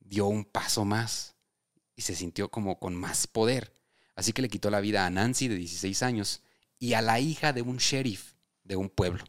[0.00, 1.34] Dio un paso más
[1.94, 3.72] y se sintió como con más poder.
[4.14, 6.42] Así que le quitó la vida a Nancy de 16 años
[6.78, 9.24] y a la hija de un sheriff de un pueblo.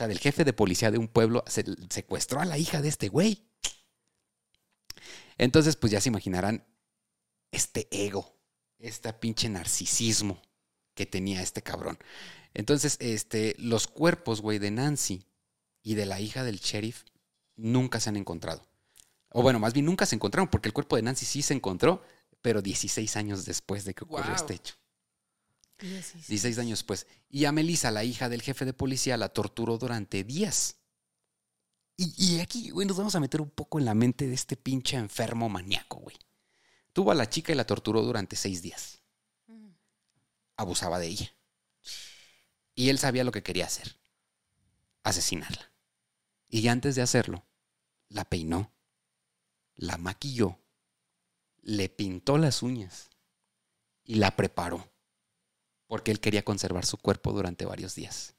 [0.00, 2.88] O sea, del jefe de policía de un pueblo se secuestró a la hija de
[2.88, 3.44] este güey.
[5.36, 6.66] Entonces, pues ya se imaginarán
[7.52, 8.34] este ego,
[8.78, 10.40] este pinche narcisismo
[10.94, 11.98] que tenía este cabrón.
[12.54, 15.26] Entonces, este, los cuerpos, güey, de Nancy
[15.82, 17.04] y de la hija del sheriff
[17.56, 18.66] nunca se han encontrado.
[19.28, 22.02] O bueno, más bien nunca se encontraron, porque el cuerpo de Nancy sí se encontró,
[22.40, 24.34] pero 16 años después de que ocurrió Wow.
[24.36, 24.76] este hecho.
[25.80, 27.06] 16 años después.
[27.28, 30.76] Y a Melissa, la hija del jefe de policía, la torturó durante días.
[31.96, 34.56] Y, y aquí, güey, nos vamos a meter un poco en la mente de este
[34.56, 36.16] pinche enfermo maníaco, güey.
[36.92, 39.00] Tuvo a la chica y la torturó durante seis días.
[40.56, 41.34] Abusaba de ella.
[42.74, 43.98] Y él sabía lo que quería hacer.
[45.02, 45.72] Asesinarla.
[46.48, 47.46] Y antes de hacerlo,
[48.08, 48.72] la peinó,
[49.76, 50.58] la maquilló,
[51.62, 53.10] le pintó las uñas
[54.02, 54.90] y la preparó
[55.90, 58.36] porque él quería conservar su cuerpo durante varios días.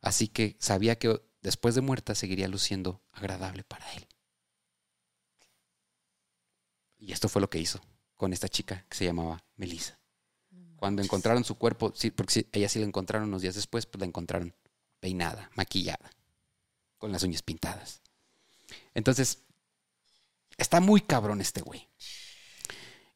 [0.00, 4.08] Así que sabía que después de muerta seguiría luciendo agradable para él.
[6.96, 7.78] Y esto fue lo que hizo
[8.16, 10.00] con esta chica que se llamaba Melissa.
[10.76, 14.06] Cuando encontraron su cuerpo, sí, porque ella sí la encontraron unos días después, pues la
[14.06, 14.54] encontraron
[14.98, 16.10] peinada, maquillada,
[16.96, 18.00] con las uñas pintadas.
[18.94, 19.40] Entonces,
[20.56, 21.86] está muy cabrón este güey.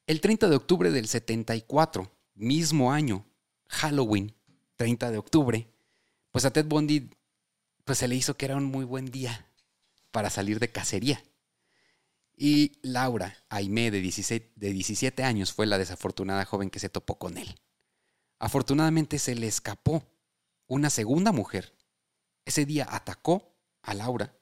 [0.06, 3.24] El 30 de octubre del 74, mismo año,
[3.68, 4.34] Halloween,
[4.76, 5.68] 30 de octubre,
[6.30, 7.10] pues a Ted Bundy
[7.84, 9.46] pues se le hizo que era un muy buen día
[10.10, 11.22] para salir de cacería.
[12.36, 17.18] Y Laura Aimé, de 17, de 17 años, fue la desafortunada joven que se topó
[17.18, 17.58] con él.
[18.38, 20.04] Afortunadamente se le escapó
[20.66, 21.74] una segunda mujer.
[22.44, 24.34] Ese día atacó a Laura,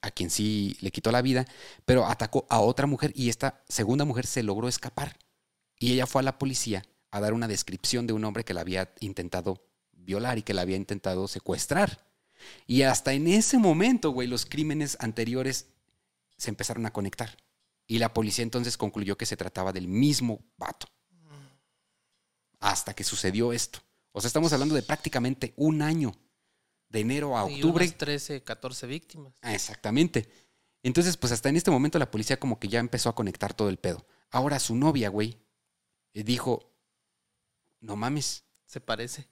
[0.00, 1.46] a quien sí le quitó la vida,
[1.84, 5.16] pero atacó a otra mujer y esta segunda mujer se logró escapar.
[5.78, 8.62] Y ella fue a la policía a dar una descripción de un hombre que la
[8.62, 12.04] había intentado violar y que la había intentado secuestrar.
[12.66, 15.68] Y hasta en ese momento, güey, los crímenes anteriores
[16.36, 17.36] se empezaron a conectar.
[17.86, 20.88] Y la policía entonces concluyó que se trataba del mismo vato.
[22.60, 23.80] Hasta que sucedió esto.
[24.12, 26.14] O sea, estamos hablando de prácticamente un año.
[26.88, 27.84] De enero a Y octubre.
[27.86, 29.32] unas 13, 14 víctimas.
[29.40, 30.28] Ah, Exactamente.
[30.82, 33.68] Entonces, pues hasta en este momento la policía como que ya empezó a conectar todo
[33.68, 34.04] el pedo.
[34.30, 35.38] Ahora su novia, güey,
[36.12, 36.71] eh, dijo,
[37.82, 39.28] no mames, Se parece.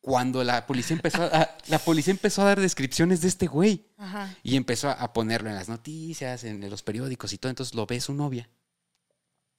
[0.00, 3.86] cuando la policía empezó a, la policía empezó a dar descripciones de este güey.
[3.96, 4.36] Ajá.
[4.42, 7.50] Y empezó a ponerlo en las noticias, en los periódicos y todo.
[7.50, 8.50] Entonces lo ve su novia.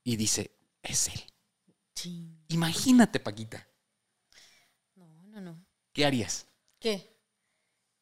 [0.03, 0.51] Y dice,
[0.83, 1.23] es él.
[1.95, 2.37] Chin.
[2.49, 3.65] Imagínate, Paquita.
[4.95, 5.65] No, no, no.
[5.93, 6.45] ¿Qué harías?
[6.79, 7.15] ¿Qué?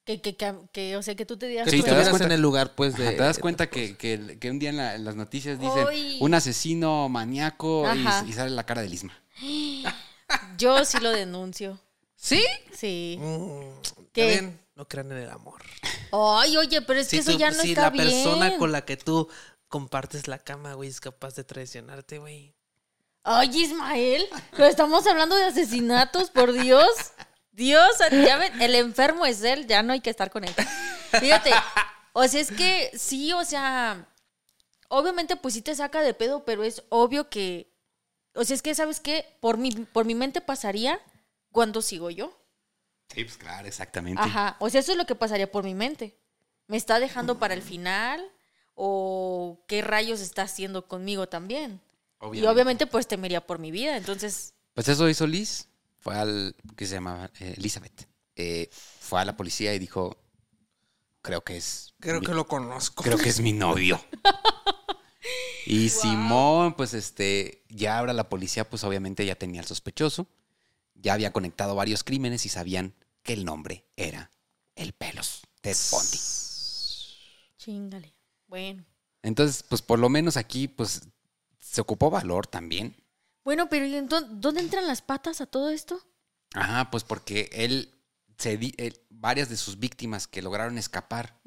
[0.03, 2.25] Que, que, que, que, o sea, que tú te Que Sí, te das cuenta.
[2.25, 3.07] en el lugar, pues, de...
[3.07, 5.85] Ajá, ¿Te das cuenta que, que- que un día en, la- en las noticias dicen
[6.19, 9.13] un asesino maníaco y, y sale la cara de Lisma?
[10.57, 11.79] Yo sí lo denuncio.
[12.15, 12.43] ¿Sí?
[12.73, 13.17] Sí.
[13.19, 13.81] Mm,
[14.13, 14.35] ¿Qué?
[14.35, 15.61] también no crean en el amor.
[16.11, 18.05] Ay, oye, pero es que Si, eso tú- ya no si está la bien.
[18.05, 19.27] persona con la que tú
[19.67, 22.53] compartes la cama, güey, es capaz de traicionarte, güey.
[23.23, 26.87] Ay, Ismael, pero estamos hablando de asesinatos, por Dios.
[27.51, 30.53] Dios, ya ven, el enfermo es él, ya no hay que estar con él.
[31.19, 31.51] Fíjate,
[32.13, 34.07] o sea, es que sí, o sea,
[34.89, 37.71] obviamente pues sí te saca de pedo, pero es obvio que,
[38.33, 39.25] o sea, es que, ¿sabes qué?
[39.39, 40.99] Por mi, por mi mente pasaría
[41.51, 42.37] cuando sigo yo.
[43.13, 44.21] Sí, pues claro, exactamente.
[44.21, 46.17] Ajá, o sea, eso es lo que pasaría por mi mente.
[46.67, 48.23] ¿Me está dejando para el final?
[48.73, 51.79] ¿O qué rayos está haciendo conmigo también?
[52.31, 54.53] Y obviamente pues temería por mi vida, entonces...
[54.73, 55.67] Pues eso hizo Liz.
[55.99, 56.55] Fue al.
[56.75, 57.29] ¿Qué se llamaba?
[57.39, 58.07] Eh, Elizabeth.
[58.35, 58.69] Eh,
[58.99, 60.17] fue a la policía y dijo:
[61.21, 61.93] Creo que es.
[61.99, 63.03] Creo mi- que lo conozco.
[63.03, 64.03] Creo que es mi novio.
[65.65, 70.27] Y Simón, pues este, ya ahora la policía, pues obviamente ya tenía al sospechoso,
[70.95, 74.29] ya había conectado varios crímenes y sabían que el nombre era
[74.75, 76.17] el Pelos, Ted Bundy.
[77.57, 78.13] Chingale.
[78.47, 78.83] Bueno.
[79.21, 81.01] Entonces, pues por lo menos aquí, pues
[81.59, 82.95] se ocupó valor también.
[83.45, 85.99] Bueno, pero ¿y entonces dónde entran las patas a todo esto?
[86.53, 87.93] Ajá, pues porque él,
[88.37, 91.39] se di- él- varias de sus víctimas que lograron escapar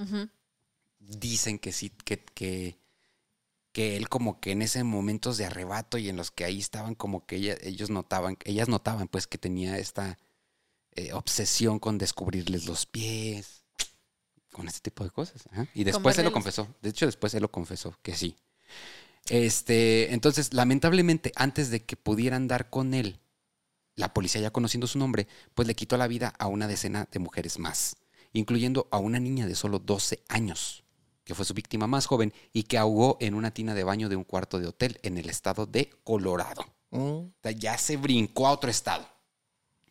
[0.98, 2.78] dicen que sí, que, que,
[3.76, 6.94] que él como que en ese momentos de arrebato y en los que ahí estaban
[6.94, 10.16] como que ella- ellos notaban, ellas notaban pues que tenía esta
[10.92, 13.64] eh, obsesión con descubrirles los pies,
[14.50, 15.42] con este tipo de cosas.
[15.52, 15.68] ajá.
[15.74, 18.34] Y después él lo confesó, de hecho después él lo confesó que sí.
[19.28, 23.20] Este, entonces, lamentablemente, antes de que pudieran dar con él,
[23.94, 27.18] la policía ya conociendo su nombre, pues le quitó la vida a una decena de
[27.18, 27.96] mujeres más,
[28.32, 30.82] incluyendo a una niña de solo 12 años,
[31.26, 34.14] que fue su víctima más joven y que ahogó en una tina de baño de
[34.14, 36.64] un cuarto de hotel en el estado de Colorado.
[36.90, 36.98] Mm.
[37.00, 39.06] O sea, ya se brincó a otro estado.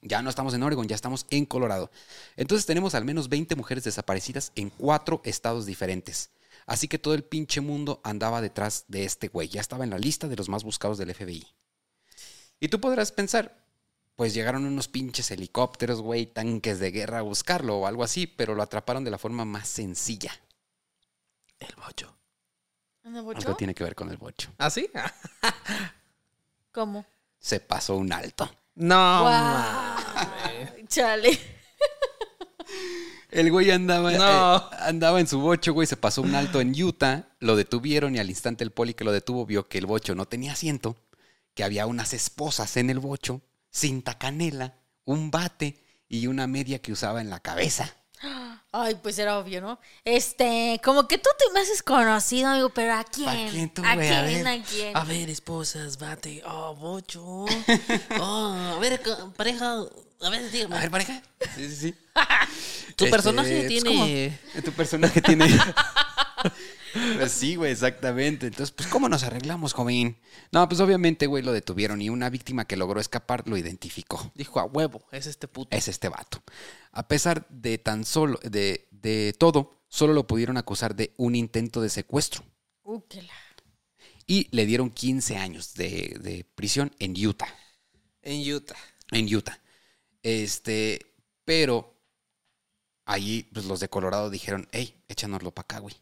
[0.01, 1.91] Ya no estamos en Oregon, ya estamos en Colorado.
[2.37, 6.31] Entonces tenemos al menos 20 mujeres desaparecidas en cuatro estados diferentes.
[6.67, 9.49] Así que todo el pinche mundo andaba detrás de este güey.
[9.49, 11.45] Ya estaba en la lista de los más buscados del FBI.
[12.61, 13.61] Y tú podrás pensar,
[14.15, 18.55] pues llegaron unos pinches helicópteros, güey, tanques de guerra a buscarlo o algo así, pero
[18.55, 20.31] lo atraparon de la forma más sencilla.
[21.59, 22.15] El bocho.
[23.03, 23.39] ¿En el bocho?
[23.39, 24.51] Algo tiene que ver con el bocho.
[24.57, 24.89] ¿Ah, sí?
[26.71, 27.05] ¿Cómo?
[27.39, 28.49] Se pasó un alto.
[28.75, 29.95] No, Guau.
[30.87, 31.39] Chale.
[33.31, 34.57] El güey andaba, No.
[34.57, 38.19] eh, andaba en su bocho, güey, se pasó un alto en Utah, lo detuvieron y
[38.19, 40.95] al instante el poli que lo detuvo vio que el bocho no tenía asiento,
[41.53, 46.93] que había unas esposas en el bocho, cinta canela, un bate y una media que
[46.93, 47.93] usaba en la cabeza.
[48.71, 49.79] Ay, pues era obvio, ¿no?
[50.03, 53.29] Este, como que tú te me haces conocido, amigo, pero ¿a quién?
[53.29, 54.09] ¿A quién tú, ¿A güey?
[54.09, 54.43] A quién?
[54.43, 54.59] ver.
[54.59, 54.97] ¿A quién?
[54.97, 56.41] A ver, esposas, bate.
[56.45, 57.45] Oh, bocho.
[58.19, 59.01] Oh, a ver,
[59.35, 59.81] pareja.
[60.21, 60.75] A ver, dígame.
[60.75, 61.21] A ver, pareja.
[61.55, 61.95] Sí, sí, sí.
[62.95, 63.89] tu Este, personaje pues, tiene.
[63.89, 64.61] ¿cómo?
[64.65, 65.47] Tu personaje tiene.
[67.17, 68.47] Pues sí, güey, exactamente.
[68.47, 70.17] Entonces, pues, ¿cómo nos arreglamos, joven?
[70.51, 74.31] No, pues obviamente, güey, lo detuvieron y una víctima que logró escapar lo identificó.
[74.35, 75.75] Dijo a huevo, es este puto.
[75.75, 76.41] es este vato.
[76.91, 81.81] A pesar de tan solo, de, de todo, solo lo pudieron acusar de un intento
[81.81, 82.43] de secuestro
[82.83, 83.33] Uh, que la-
[84.27, 87.47] y le dieron 15 años de, de prisión en Utah.
[88.21, 88.77] En Utah.
[89.11, 89.59] En Utah.
[90.23, 91.13] Este,
[91.45, 91.95] pero
[93.05, 95.95] allí pues, los de Colorado dijeron, hey, échanoslo para acá, güey.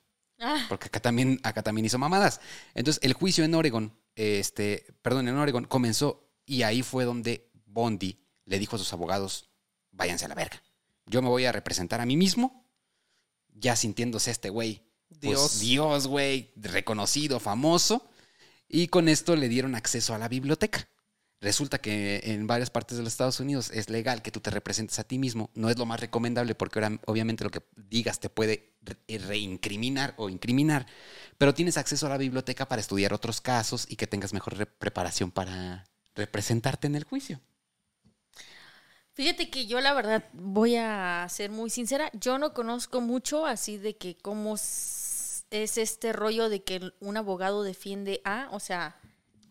[0.44, 2.42] Ah, Porque acá también, acá también hizo mamadas.
[2.74, 8.20] Entonces, el juicio en Oregon, este, perdón, en Oregon comenzó y ahí fue donde Bondi
[8.46, 9.50] le dijo a sus abogados,
[9.92, 10.62] váyanse a la verga.
[11.06, 12.70] Yo me voy a representar a mí mismo,
[13.48, 14.84] ya sintiéndose este güey.
[15.10, 15.60] pues, Dios.
[15.60, 18.10] Dios, güey, reconocido, famoso.
[18.68, 20.90] Y con esto le dieron acceso a la biblioteca.
[21.44, 24.98] Resulta que en varias partes de los Estados Unidos es legal que tú te representes
[24.98, 25.50] a ti mismo.
[25.56, 30.14] No es lo más recomendable porque ahora obviamente lo que digas te puede re- reincriminar
[30.16, 30.86] o incriminar.
[31.38, 34.66] Pero tienes acceso a la biblioteca para estudiar otros casos y que tengas mejor re-
[34.66, 35.84] preparación para
[36.16, 37.42] representarte en el juicio.
[39.12, 43.78] Fíjate que yo la verdad voy a ser muy sincera, yo no conozco mucho así
[43.78, 48.96] de que cómo es este rollo de que un abogado defiende a, o sea,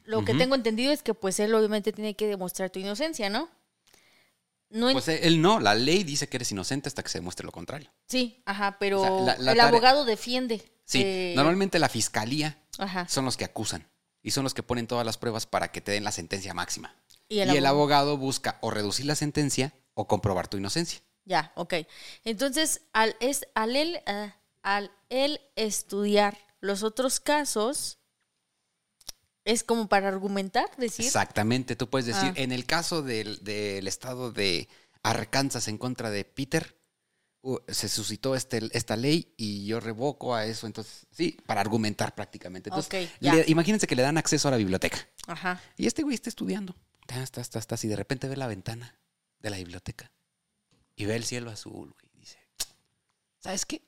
[0.05, 3.49] lo que tengo entendido es que pues él obviamente tiene que demostrar tu inocencia, ¿no?
[4.71, 7.45] no Pues eh, él no, la ley dice que eres inocente hasta que se demuestre
[7.45, 7.93] lo contrario.
[8.09, 10.63] Sí, ajá, pero O sea, la- la el abogado defiende.
[10.85, 13.07] Sí, eh, normalmente la fiscalía Ajá.
[13.09, 13.89] son los que acusan
[14.23, 16.97] y son los que ponen todas las pruebas para que te den la sentencia máxima.
[17.29, 21.01] Y Y el el, abogado- busca o reducir la sentencia o comprobar tu inocencia.
[21.25, 21.75] Ya, ok.
[22.25, 27.99] Entonces, al, es, al, él, ah, al él estudiar los otros casos,
[29.45, 31.05] es como para argumentar, decir.
[31.07, 32.35] Exactamente, tú puedes decir, Ah.
[32.37, 34.69] en el caso del, del estado de
[35.03, 36.79] Arkansas en contra de Peter,
[37.43, 40.67] uh, se suscitó este, esta ley y yo revoco a eso.
[40.67, 42.71] Entonces, sí, para argumentar prácticamente.
[42.71, 43.35] Entonces, Ok, ya.
[43.35, 44.99] le- imagínense que le dan acceso a la biblioteca.
[45.27, 45.61] Ajá.
[45.77, 46.77] Y este güey está estudiando.
[47.09, 47.77] Ya está, está, está.
[47.83, 48.97] Y de repente ve la ventana
[49.41, 50.13] de la biblioteca.
[50.95, 52.11] Y ve el cielo azul, güey.
[52.15, 52.39] y Dice,
[53.41, 53.83] ¿sabes qué?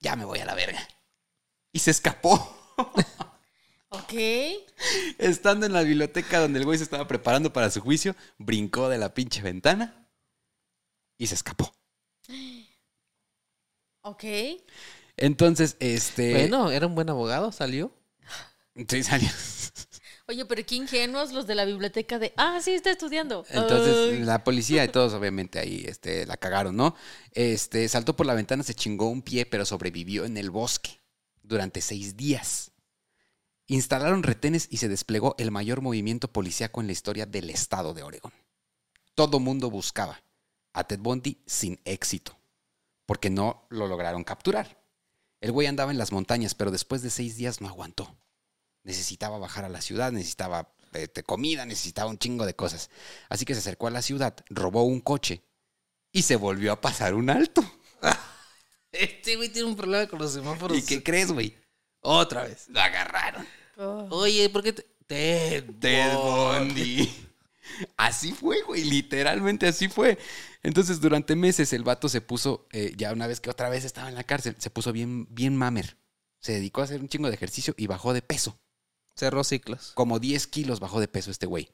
[0.00, 0.80] Ya me voy a la verga.
[1.72, 2.56] Y se escapó.
[3.88, 4.12] Ok.
[5.18, 8.98] Estando en la biblioteca donde el güey se estaba preparando para su juicio, brincó de
[8.98, 10.08] la pinche ventana
[11.18, 11.72] y se escapó.
[14.02, 14.24] Ok.
[15.16, 16.32] Entonces, este.
[16.32, 17.92] Bueno, era un buen abogado, salió.
[18.88, 19.28] Sí, salió.
[20.28, 22.32] Oye, pero qué ingenuos los de la biblioteca de.
[22.36, 23.44] Ah, sí, está estudiando.
[23.48, 24.24] Entonces, Ay.
[24.24, 26.96] la policía y todos, obviamente, ahí este, la cagaron, ¿no?
[27.32, 31.00] Este, saltó por la ventana, se chingó un pie, pero sobrevivió en el bosque
[31.42, 32.72] durante seis días.
[33.68, 38.02] Instalaron retenes y se desplegó el mayor movimiento policíaco en la historia del estado de
[38.02, 38.32] Oregón.
[39.14, 40.22] Todo mundo buscaba
[40.72, 42.38] a Ted Bundy sin éxito,
[43.06, 44.82] porque no lo lograron capturar.
[45.40, 48.16] El güey andaba en las montañas, pero después de seis días no aguantó.
[48.84, 52.90] Necesitaba bajar a la ciudad, necesitaba de comida, necesitaba un chingo de cosas.
[53.28, 55.42] Así que se acercó a la ciudad, robó un coche
[56.12, 57.62] y se volvió a pasar un alto.
[58.92, 60.78] Este güey tiene un problema con los semáforos.
[60.78, 61.54] ¿Y qué crees, güey?
[62.00, 62.66] Otra vez.
[62.68, 63.46] Lo agarraron.
[63.76, 64.06] Oh.
[64.10, 64.86] Oye, ¿por qué te...
[65.06, 66.96] Ted Ted Bundy.
[66.96, 67.26] Bundy.
[67.96, 70.18] Así fue, güey, literalmente así fue.
[70.62, 74.08] Entonces, durante meses el vato se puso, eh, ya una vez que otra vez estaba
[74.08, 75.96] en la cárcel, se puso bien, bien mamer.
[76.40, 78.58] Se dedicó a hacer un chingo de ejercicio y bajó de peso.
[79.16, 79.92] Cerró ciclos.
[79.94, 81.70] Como 10 kilos bajó de peso este güey.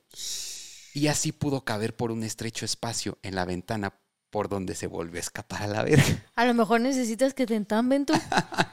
[0.94, 3.98] Y así pudo caber por un estrecho espacio en la ventana
[4.30, 6.24] por donde se volvió a escapar a la verga.
[6.36, 8.14] A lo mejor necesitas que te entamben tú.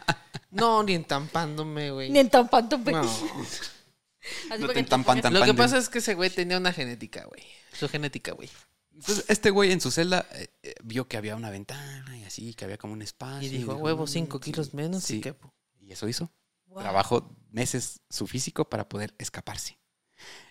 [0.52, 2.10] No, ni entampándome, güey.
[2.10, 3.02] Ni entampan tu No.
[3.02, 6.30] Así No para te que entampan pongas- tan- Lo que pasa es que ese güey
[6.30, 7.44] tenía una genética, güey.
[7.74, 8.50] Su genética, güey.
[8.94, 12.54] Entonces, este güey en su celda eh, eh, vio que había una ventana y así,
[12.54, 13.48] que había como un espacio.
[13.48, 14.52] Y dijo, huevo, "Mm, cinco sí".
[14.52, 15.18] kilos menos Sí.
[15.18, 15.54] y quepo.
[15.80, 16.32] Y eso hizo.
[16.66, 16.82] Wow.
[16.82, 19.80] Trabajó meses su físico para poder escaparse.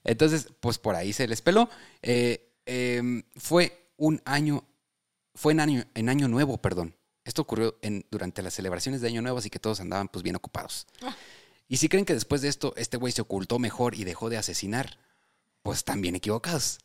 [0.02, 1.68] Entonces, pues por ahí se les peló.
[2.02, 4.64] Eh, em, fue un año,
[5.34, 6.96] fue en año, en año nuevo, perdón.
[7.28, 10.34] Esto ocurrió en, durante las celebraciones de Año Nuevo, así que todos andaban pues bien
[10.34, 10.86] ocupados.
[11.02, 11.14] Ah.
[11.68, 14.38] Y si creen que después de esto este güey se ocultó mejor y dejó de
[14.38, 14.98] asesinar,
[15.62, 16.78] pues están bien equivocados.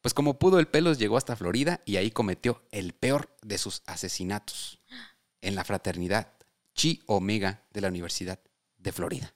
[0.00, 3.82] Pues como pudo, el Pelos llegó hasta Florida y ahí cometió el peor de sus
[3.86, 4.78] asesinatos
[5.40, 6.32] en la fraternidad
[6.74, 8.38] Chi Omega de la Universidad
[8.76, 9.34] de Florida.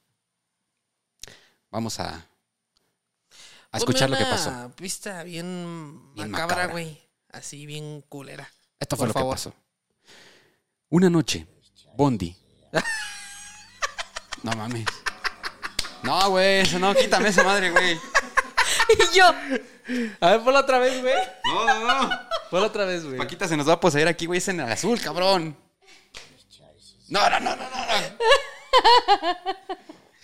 [1.73, 2.29] Vamos a,
[3.73, 4.51] a escuchar lo que pasó.
[4.51, 6.73] Una pista bien, Bien macabra, macabra.
[6.73, 7.03] güey.
[7.33, 8.49] Así bien culera.
[8.79, 9.35] Esto fue por lo favor.
[9.35, 9.62] que pasó.
[10.93, 11.47] Una noche,
[11.97, 12.37] Bondi.
[14.43, 14.85] no mames.
[16.03, 17.99] No, güey, eso no, quítame esa madre, güey.
[18.93, 19.25] Y yo,
[20.21, 21.15] A ver, ponla otra vez, güey.
[21.47, 22.21] No, no, no.
[22.51, 23.17] Ponla otra vez, güey.
[23.17, 25.57] Paquita se nos va a poseer aquí, güey, es en el azul, cabrón.
[27.09, 27.71] No, no, no, no, no.
[27.71, 27.87] no.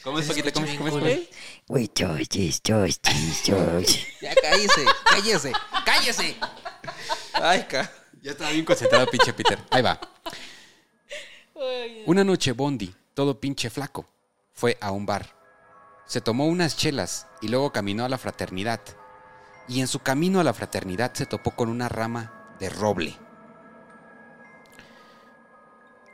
[0.05, 0.53] ¿Cómo es, Paquita?
[0.53, 0.77] ¿Cómo es?
[0.77, 0.95] ¿Cómo es?
[0.95, 1.29] ¿Cómo es?
[1.69, 4.21] We toasties, toasties, toasties.
[4.21, 5.53] Ya cállese, cállese,
[5.87, 6.37] cállese.
[7.33, 7.91] Ay, ca.
[8.21, 9.59] Ya estaba bien concentrado, pinche Peter.
[9.71, 9.99] Ahí va.
[12.07, 14.07] Una noche Bondi, todo pinche flaco,
[14.53, 15.35] fue a un bar.
[16.07, 18.81] Se tomó unas chelas y luego caminó a la fraternidad.
[19.67, 23.17] Y en su camino a la fraternidad se topó con una rama de roble.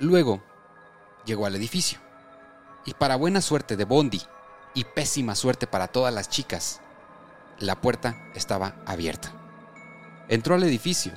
[0.01, 0.43] Luego
[1.25, 1.99] llegó al edificio.
[2.85, 4.23] Y para buena suerte de Bondi
[4.75, 6.81] y pésima suerte para todas las chicas,
[7.59, 9.33] la puerta estaba abierta.
[10.29, 11.13] Entró al edificio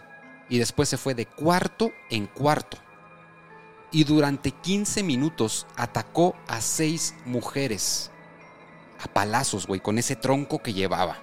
[0.49, 2.77] y después se fue de cuarto en cuarto.
[3.91, 8.11] Y durante 15 minutos atacó a seis mujeres.
[9.03, 11.17] A palazos, güey, con ese tronco que llevaba.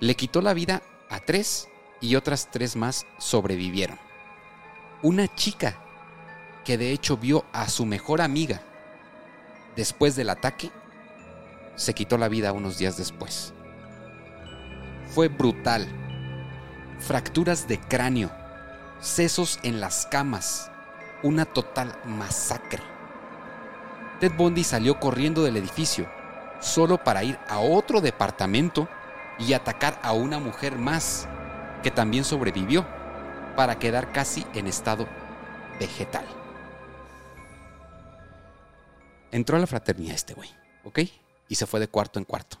[0.00, 1.68] Le quitó la vida a tres
[2.00, 3.98] y otras tres más sobrevivieron.
[5.02, 5.78] Una chica
[6.64, 8.62] que de hecho vio a su mejor amiga
[9.76, 10.70] después del ataque,
[11.76, 13.52] se quitó la vida unos días después.
[15.14, 15.88] Fue brutal.
[16.98, 18.30] Fracturas de cráneo,
[19.00, 20.70] sesos en las camas,
[21.22, 22.82] una total masacre.
[24.20, 26.08] Ted Bundy salió corriendo del edificio
[26.60, 28.88] solo para ir a otro departamento
[29.38, 31.28] y atacar a una mujer más
[31.82, 32.86] que también sobrevivió
[33.56, 35.08] para quedar casi en estado
[35.80, 36.24] vegetal.
[39.32, 40.50] Entró a la fraternidad este güey,
[40.84, 41.00] ¿ok?
[41.48, 42.58] Y se fue de cuarto en cuarto.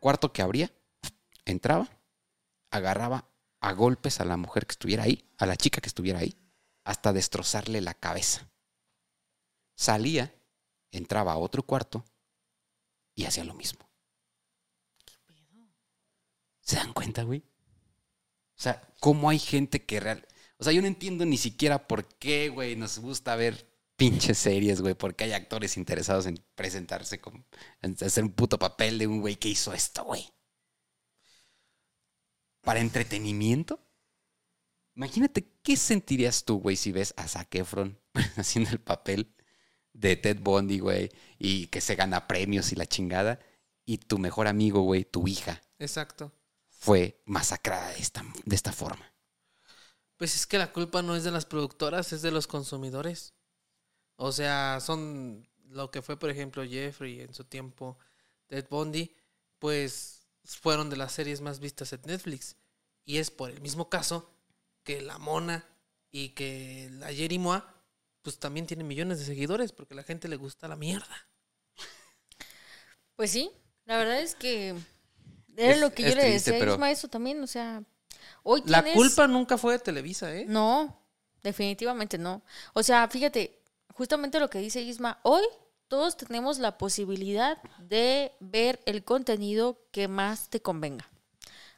[0.00, 0.70] Cuarto que abría,
[1.44, 1.88] entraba,
[2.70, 3.26] agarraba
[3.60, 6.36] a golpes a la mujer que estuviera ahí, a la chica que estuviera ahí,
[6.86, 8.48] hasta destrozarle la cabeza.
[9.74, 10.32] Salía,
[10.92, 12.04] entraba a otro cuarto
[13.14, 13.90] y hacía lo mismo.
[16.60, 17.40] ¿Se dan cuenta, güey?
[17.40, 20.26] O sea, cómo hay gente que real...
[20.58, 24.80] O sea, yo no entiendo ni siquiera por qué, güey, nos gusta ver pinches series,
[24.80, 27.44] güey, porque hay actores interesados en presentarse como...
[27.82, 30.32] en hacer un puto papel de un güey que hizo esto, güey.
[32.62, 33.85] ¿Para entretenimiento?
[34.96, 38.00] Imagínate, ¿qué sentirías tú, güey, si ves a Zac Efron
[38.36, 39.34] haciendo el papel
[39.92, 43.38] de Ted Bundy, güey, y que se gana premios y la chingada,
[43.84, 46.32] y tu mejor amigo, güey, tu hija, Exacto.
[46.68, 49.12] fue masacrada de esta, de esta forma?
[50.16, 53.34] Pues es que la culpa no es de las productoras, es de los consumidores.
[54.16, 57.98] O sea, son lo que fue, por ejemplo, Jeffrey en su tiempo,
[58.46, 59.14] Ted Bundy,
[59.58, 62.56] pues fueron de las series más vistas en Netflix.
[63.04, 64.35] Y es por el mismo caso
[64.86, 65.66] que La Mona
[66.10, 67.74] y que la Jerry Moa,
[68.22, 71.28] pues también tienen millones de seguidores porque a la gente le gusta la mierda.
[73.16, 73.50] Pues sí,
[73.84, 74.74] la verdad es que
[75.56, 77.82] era Es- lo que yo le triste, decía a Isma eso también, o sea,
[78.42, 80.44] hoy La tienes- culpa nunca fue de Televisa, ¿eh?
[80.46, 81.02] No,
[81.42, 82.42] definitivamente no.
[82.74, 83.58] O sea, fíjate,
[83.94, 85.44] justamente lo que dice Isma, hoy
[85.88, 91.08] todos tenemos la posibilidad de ver el contenido que más te convenga.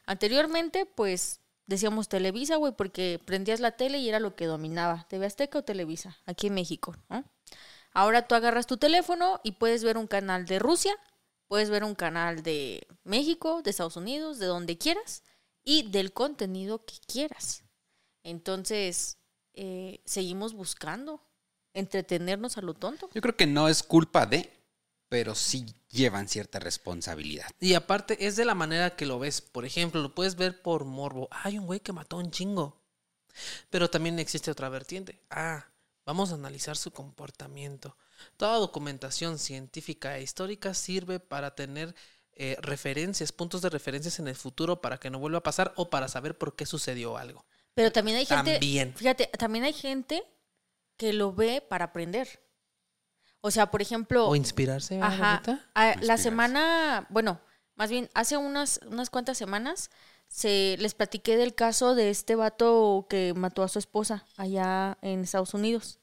[0.05, 1.39] Anteriormente, pues
[1.69, 5.63] decíamos Televisa, güey, porque prendías la tele y era lo que dominaba, TV Azteca o
[5.63, 7.23] Televisa, aquí en México, ¿no?
[7.93, 10.91] Ahora tú agarras tu teléfono y puedes ver un canal de Rusia,
[11.47, 15.23] puedes ver un canal de México, de Estados Unidos, de donde quieras
[15.63, 17.63] y del contenido que quieras.
[18.23, 19.17] Entonces,
[19.53, 21.21] eh, seguimos buscando
[21.73, 23.09] entretenernos a lo tonto.
[23.13, 24.51] Yo creo que no es culpa de,
[25.09, 27.47] pero sí llevan cierta responsabilidad.
[27.59, 29.41] Y aparte, es de la manera que lo ves.
[29.41, 31.27] Por ejemplo, lo puedes ver por morbo.
[31.31, 32.79] Hay un güey que mató a un chingo.
[33.69, 35.19] Pero también existe otra vertiente.
[35.29, 35.65] Ah,
[36.05, 37.97] vamos a analizar su comportamiento.
[38.37, 41.95] Toda documentación científica e histórica sirve para tener
[42.33, 45.89] eh, referencias, puntos de referencias en el futuro para que no vuelva a pasar o
[45.89, 47.45] para saber por qué sucedió algo.
[47.73, 48.93] Pero también hay gente, También.
[48.95, 50.23] fíjate, también hay gente
[50.97, 52.41] que lo ve para aprender.
[53.41, 54.95] O sea, por ejemplo, O inspirarse.
[54.99, 55.95] ¿verdad, Ajá.
[56.01, 57.39] La semana, bueno,
[57.75, 59.89] más bien hace unas, unas cuantas semanas
[60.27, 65.21] se les platiqué del caso de este vato que mató a su esposa allá en
[65.23, 65.99] Estados Unidos.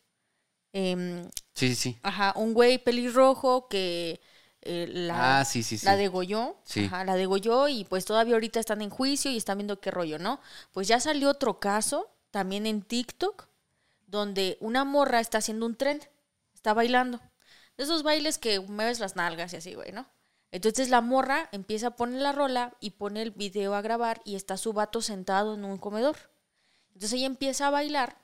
[0.72, 1.98] Em, Sí, sí, sí.
[2.02, 4.20] ajá, un güey pelirrojo que
[4.62, 5.86] eh, la, ah, sí, sí, sí.
[5.86, 6.56] la degolló.
[6.64, 6.86] Sí.
[6.86, 10.18] Ajá, la degolló y pues todavía ahorita están en juicio y están viendo qué rollo,
[10.18, 10.40] ¿no?
[10.72, 13.46] Pues ya salió otro caso, también en TikTok,
[14.06, 16.00] donde una morra está haciendo un tren,
[16.66, 17.20] está bailando.
[17.76, 20.04] De esos bailes que mueves las nalgas y así, güey, ¿no?
[20.50, 24.34] Entonces la morra empieza a poner la rola y pone el video a grabar y
[24.34, 26.16] está su vato sentado en un comedor.
[26.88, 28.18] Entonces ella empieza a bailar,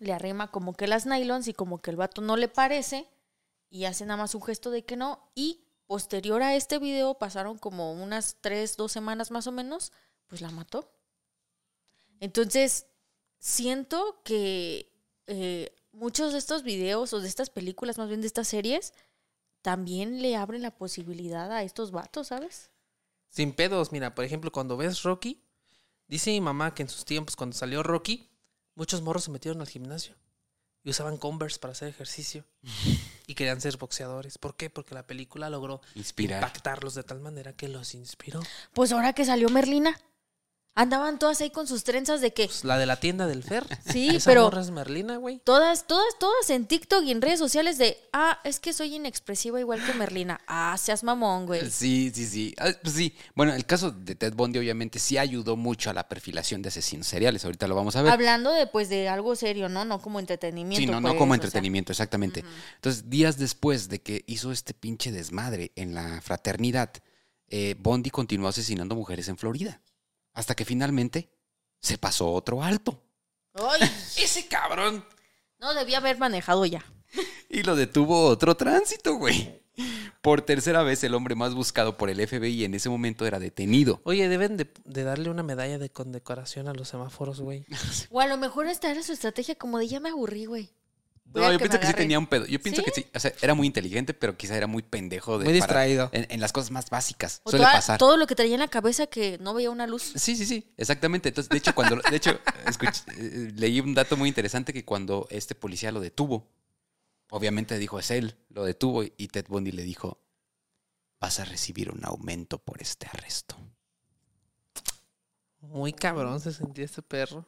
[0.00, 3.08] le arrima como que las nylons y como que el vato no le parece
[3.68, 5.30] y hace nada más un gesto de que no.
[5.36, 9.92] Y posterior a este video, pasaron como unas tres, dos semanas más o menos,
[10.26, 10.90] pues la mató.
[12.18, 12.86] Entonces,
[13.38, 14.92] siento que
[15.28, 18.92] eh, muchos de estos videos o de estas películas, más bien de estas series,
[19.62, 22.70] también le abren la posibilidad a estos vatos, ¿sabes?
[23.28, 25.42] Sin pedos, mira, por ejemplo, cuando ves Rocky,
[26.08, 28.28] dice mi mamá que en sus tiempos, cuando salió Rocky,
[28.74, 30.16] muchos morros se metieron al gimnasio
[30.82, 32.44] y usaban Converse para hacer ejercicio
[33.26, 34.38] y querían ser boxeadores.
[34.38, 34.70] ¿Por qué?
[34.70, 36.42] Porque la película logró Inspirar.
[36.42, 38.40] impactarlos de tal manera que los inspiró.
[38.72, 40.00] Pues ahora que salió Merlina,
[40.74, 43.66] andaban todas ahí con sus trenzas de que Pues la de la tienda del Fer.
[43.90, 45.40] Sí, Esa pero- morra es Merlina, güey.
[45.44, 49.60] todas, todas, todas en TikTok y en redes sociales de, ah, es que soy inexpresiva
[49.60, 50.40] igual que Merlina.
[50.46, 51.60] Ah, seas mamón, güey.
[51.70, 52.54] Sí, sí, sí.
[52.58, 53.14] Ah, pues sí.
[53.34, 57.06] Bueno, el caso de Ted Bundy obviamente sí ayudó mucho a la perfilación de asesinos
[57.06, 57.44] seriales.
[57.44, 58.12] Ahorita lo vamos a ver.
[58.12, 59.84] Hablando de, pues, de algo serio, ¿no?
[59.84, 60.80] No como entretenimiento.
[60.80, 61.44] Sí, no, no pues, como o sea.
[61.44, 62.44] entretenimiento, exactamente.
[62.76, 66.90] Entonces, días después de que hizo este pinche desmadre en la fraternidad,
[67.48, 69.80] eh, Bondi continuó asesinando mujeres en Florida.
[70.32, 71.30] Hasta que finalmente
[71.80, 73.02] se pasó otro alto.
[73.54, 73.80] Ay,
[74.16, 75.04] Ese cabrón.
[75.58, 76.84] no debía haber manejado ya.
[77.52, 79.60] Y lo detuvo otro tránsito, güey.
[80.22, 84.00] Por tercera vez, el hombre más buscado por el FBI en ese momento era detenido.
[84.04, 87.64] Oye, deben de, de darle una medalla de condecoración a los semáforos, güey.
[88.10, 90.70] O a lo mejor esta era su estrategia como de ya me aburrí, güey.
[91.32, 92.44] No, yo que pienso que sí tenía un pedo.
[92.46, 92.84] Yo pienso ¿Sí?
[92.84, 93.06] que sí.
[93.14, 95.38] O sea, era muy inteligente, pero quizá era muy pendejo.
[95.38, 96.08] De, Muy distraído.
[96.12, 97.40] en, en las cosas más básicas.
[97.44, 97.98] O Suele toda- pasar.
[97.98, 100.12] todo lo que traía en la cabeza que no veía una luz.
[100.16, 101.28] Sí, sí, sí, exactamente.
[101.28, 102.30] Entonces, de hecho, cuando, de hecho,
[103.16, 106.50] eh, leí un dato muy interesante que cuando este policía lo detuvo,
[107.30, 110.20] obviamente dijo es él, lo detuvo y Ted Bundy le dijo,
[111.20, 113.56] vas a recibir un aumento por este arresto.
[115.60, 117.46] Muy cabrón se sentía este perro.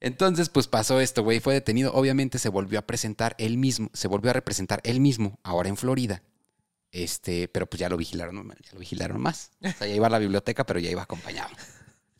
[0.00, 1.92] Entonces, pues pasó esto, güey, fue detenido.
[1.92, 5.76] Obviamente se volvió a presentar él mismo, se volvió a representar él mismo, ahora en
[5.76, 6.22] Florida.
[6.90, 9.52] Este, pero pues ya lo vigilaron, ya lo vigilaron más.
[9.62, 11.50] O sea, ya iba a la biblioteca, pero ya iba acompañado.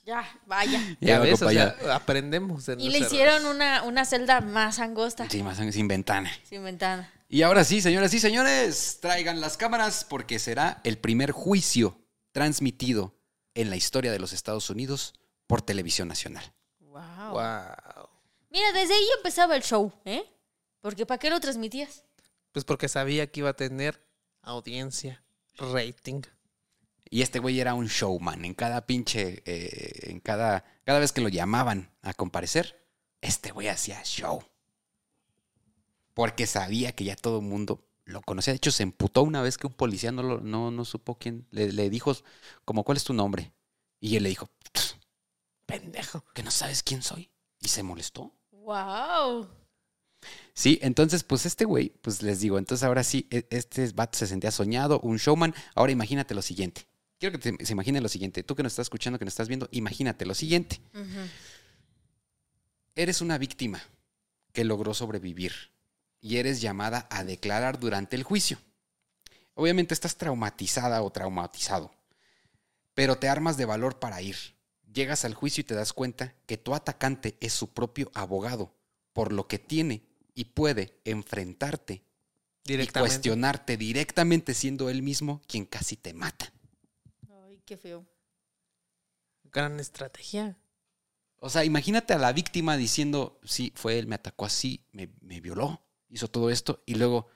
[0.05, 0.81] Ya, vaya.
[1.01, 1.76] Ya Ya ves, o acompañado.
[1.81, 2.66] sea, aprendemos.
[2.66, 5.28] de Y le hicieron una, una celda más angosta.
[5.28, 6.31] Sí, más sin ventana.
[6.45, 7.11] Sin ventana.
[7.28, 11.99] Y ahora sí, señoras y señores, traigan las cámaras porque será el primer juicio
[12.33, 13.14] transmitido
[13.55, 15.14] en la historia de los Estados Unidos
[15.47, 16.53] por televisión nacional.
[16.91, 17.32] Wow.
[17.32, 18.09] Wow.
[18.51, 20.24] Mira, desde ahí empezaba el show, ¿eh?
[20.80, 22.05] Porque ¿para qué lo transmitías?
[22.53, 24.05] Pues porque sabía que iba a tener
[24.43, 25.22] audiencia,
[25.57, 26.22] rating.
[27.09, 28.45] Y este güey era un showman.
[28.45, 32.84] En cada pinche, eh, en cada, cada vez que lo llamaban a comparecer,
[33.20, 34.43] este güey hacía show.
[36.14, 38.53] Porque sabía que ya todo el mundo lo conocía.
[38.53, 41.47] De hecho, se emputó una vez que un policía no, lo- no, no supo quién.
[41.51, 42.14] Le, le dijo,
[42.64, 43.53] como, ¿cuál es tu nombre?
[44.01, 44.89] Y él le dijo, "Pff,
[45.70, 46.24] Pendejo.
[46.34, 47.30] ¿que no sabes quién soy?
[47.60, 48.34] Y se molestó.
[48.52, 49.48] Wow.
[50.52, 54.26] Sí, entonces, pues este güey, pues les digo, entonces ahora sí, e- este vato se
[54.26, 55.54] sentía soñado, un showman.
[55.74, 56.86] Ahora imagínate lo siguiente.
[57.18, 58.42] Quiero que te- se imagine lo siguiente.
[58.42, 60.80] Tú que nos estás escuchando, que nos estás viendo, imagínate lo siguiente.
[62.94, 63.80] Eres una víctima
[64.52, 65.52] que logró sobrevivir
[66.20, 68.58] y eres llamada a declarar durante el juicio.
[69.54, 71.92] Obviamente estás traumatizada o traumatizado,
[72.94, 74.36] pero te armas de valor para ir.
[74.93, 78.74] Llegas al juicio y te das cuenta que tu atacante es su propio abogado,
[79.12, 80.03] por lo que tiene
[80.34, 82.03] y puede enfrentarte
[82.64, 86.53] y cuestionarte directamente siendo él mismo quien casi te mata.
[87.28, 88.07] Ay, qué feo.
[89.45, 90.59] Gran estrategia.
[91.38, 95.41] O sea, imagínate a la víctima diciendo, sí, fue él, me atacó así, me, me
[95.41, 97.28] violó, hizo todo esto, y luego,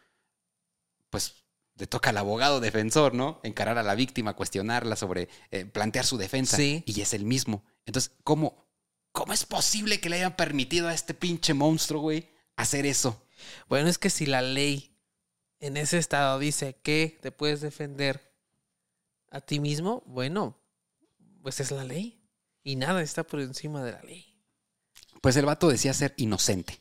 [1.08, 1.43] pues,
[1.76, 3.40] le toca al abogado defensor, ¿no?
[3.42, 6.82] Encarar a la víctima, cuestionarla sobre, eh, plantear su defensa, Sí.
[6.86, 7.64] y es el mismo.
[7.84, 8.68] Entonces, ¿cómo,
[9.12, 13.26] ¿cómo es posible que le hayan permitido a este pinche monstruo, güey, hacer eso?
[13.68, 14.96] Bueno, es que si la ley
[15.58, 18.32] en ese estado dice que te puedes defender
[19.30, 20.56] a ti mismo, bueno,
[21.42, 22.20] pues es la ley.
[22.62, 24.40] Y nada está por encima de la ley.
[25.20, 26.80] Pues el vato decía ser inocente.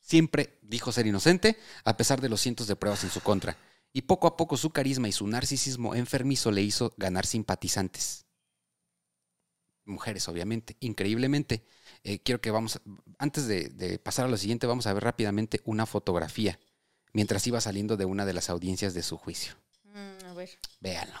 [0.00, 3.56] Siempre dijo ser inocente, a pesar de los cientos de pruebas en su contra.
[3.92, 8.24] Y poco a poco su carisma y su narcisismo enfermizo le hizo ganar simpatizantes.
[9.84, 11.64] Mujeres, obviamente, increíblemente.
[12.04, 12.80] Eh, quiero que vamos, a-
[13.18, 16.58] antes de, de pasar a lo siguiente, vamos a ver rápidamente una fotografía
[17.12, 19.54] mientras iba saliendo de una de las audiencias de su juicio.
[19.84, 20.50] Mm, a ver.
[20.80, 21.20] Véanlo.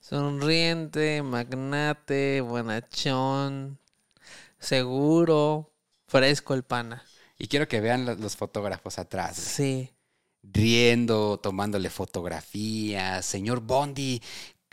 [0.00, 3.78] Sonriente, magnate, buenachón,
[4.58, 5.72] seguro,
[6.06, 7.04] fresco el pana.
[7.38, 9.36] Y quiero que vean lo- los fotógrafos atrás.
[9.36, 9.90] Sí.
[10.52, 13.24] Riendo, tomándole fotografías.
[13.26, 14.22] Señor Bondi,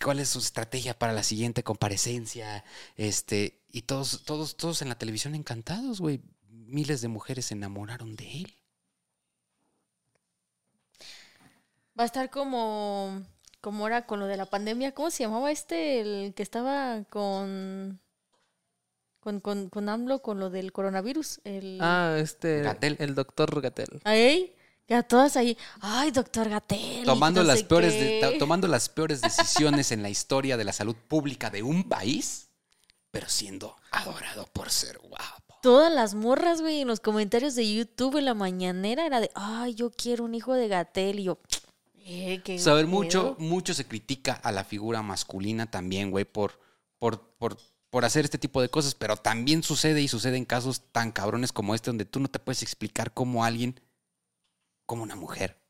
[0.01, 2.63] ¿cuál es su estrategia para la siguiente comparecencia?
[2.95, 6.21] Este, y todos, todos, todos en la televisión encantados, güey.
[6.49, 8.57] Miles de mujeres se enamoraron de él.
[11.97, 13.23] Va a estar como,
[13.61, 14.93] como era con lo de la pandemia.
[14.93, 15.99] ¿Cómo se llamaba este?
[16.01, 18.01] El que estaba con.
[19.19, 21.41] Con, con, con AMLO, con lo del coronavirus.
[21.45, 22.95] El, Ah, este, Gatell.
[22.99, 24.01] el doctor Gatel.
[24.03, 24.54] Ahí,
[24.87, 25.57] que a todas ahí.
[25.81, 27.05] Ay, doctor Gatel.
[27.05, 27.99] Tomando, no las peores qué".
[28.03, 31.83] de- ta- tomando las peores decisiones en la historia de la salud pública de un
[31.89, 32.49] país,
[33.11, 35.55] pero siendo adorado por ser guapo.
[35.61, 39.73] Todas las morras, güey, en los comentarios de YouTube en la mañanera era de, ay,
[39.73, 41.19] yo quiero un hijo de Gatel.
[41.19, 41.39] Y yo,
[42.05, 42.91] eh, qué Saber pedo".
[42.95, 46.59] mucho, mucho se critica a la figura masculina también, güey, por,
[46.99, 47.57] por, por,
[47.89, 51.51] por hacer este tipo de cosas, pero también sucede y sucede en casos tan cabrones
[51.51, 53.79] como este, donde tú no te puedes explicar cómo alguien,
[54.85, 55.61] como una mujer,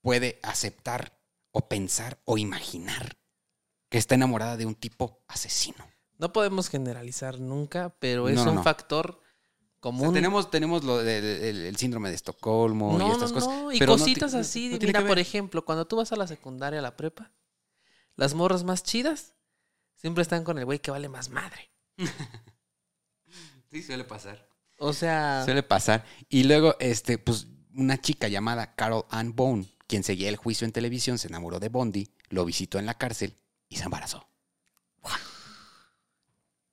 [0.00, 1.18] puede aceptar
[1.52, 3.18] o pensar o imaginar
[3.88, 5.86] que está enamorada de un tipo asesino.
[6.18, 8.62] No podemos generalizar nunca, pero es No, un no.
[8.62, 10.14] factor O sea, común.
[10.14, 13.48] tenemos, tenemos lo del el- el síndrome de Estocolmo no, y estas cosas.
[13.48, 14.78] no, y pero cositas así.
[14.80, 17.32] Mira, por ejemplo, cuando tú vas a la secundaria, a la prepa,
[18.16, 19.34] las morras más chidas
[19.96, 21.70] siempre están con el güey que vale más madre.
[23.70, 24.46] Sí, suele pasar.
[24.84, 26.04] O sea, Suele pasar.
[26.28, 30.72] Y luego, este, pues, una chica llamada Carol Ann Bone, quien seguía el juicio en
[30.72, 33.36] televisión, se enamoró de Bondi, lo visitó en la cárcel
[33.68, 34.28] y se embarazó.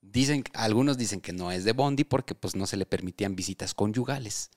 [0.02, 3.74] Dicen, algunos dicen que no es de Bondi porque pues no se le permitían visitas
[3.76, 4.50] conyugales.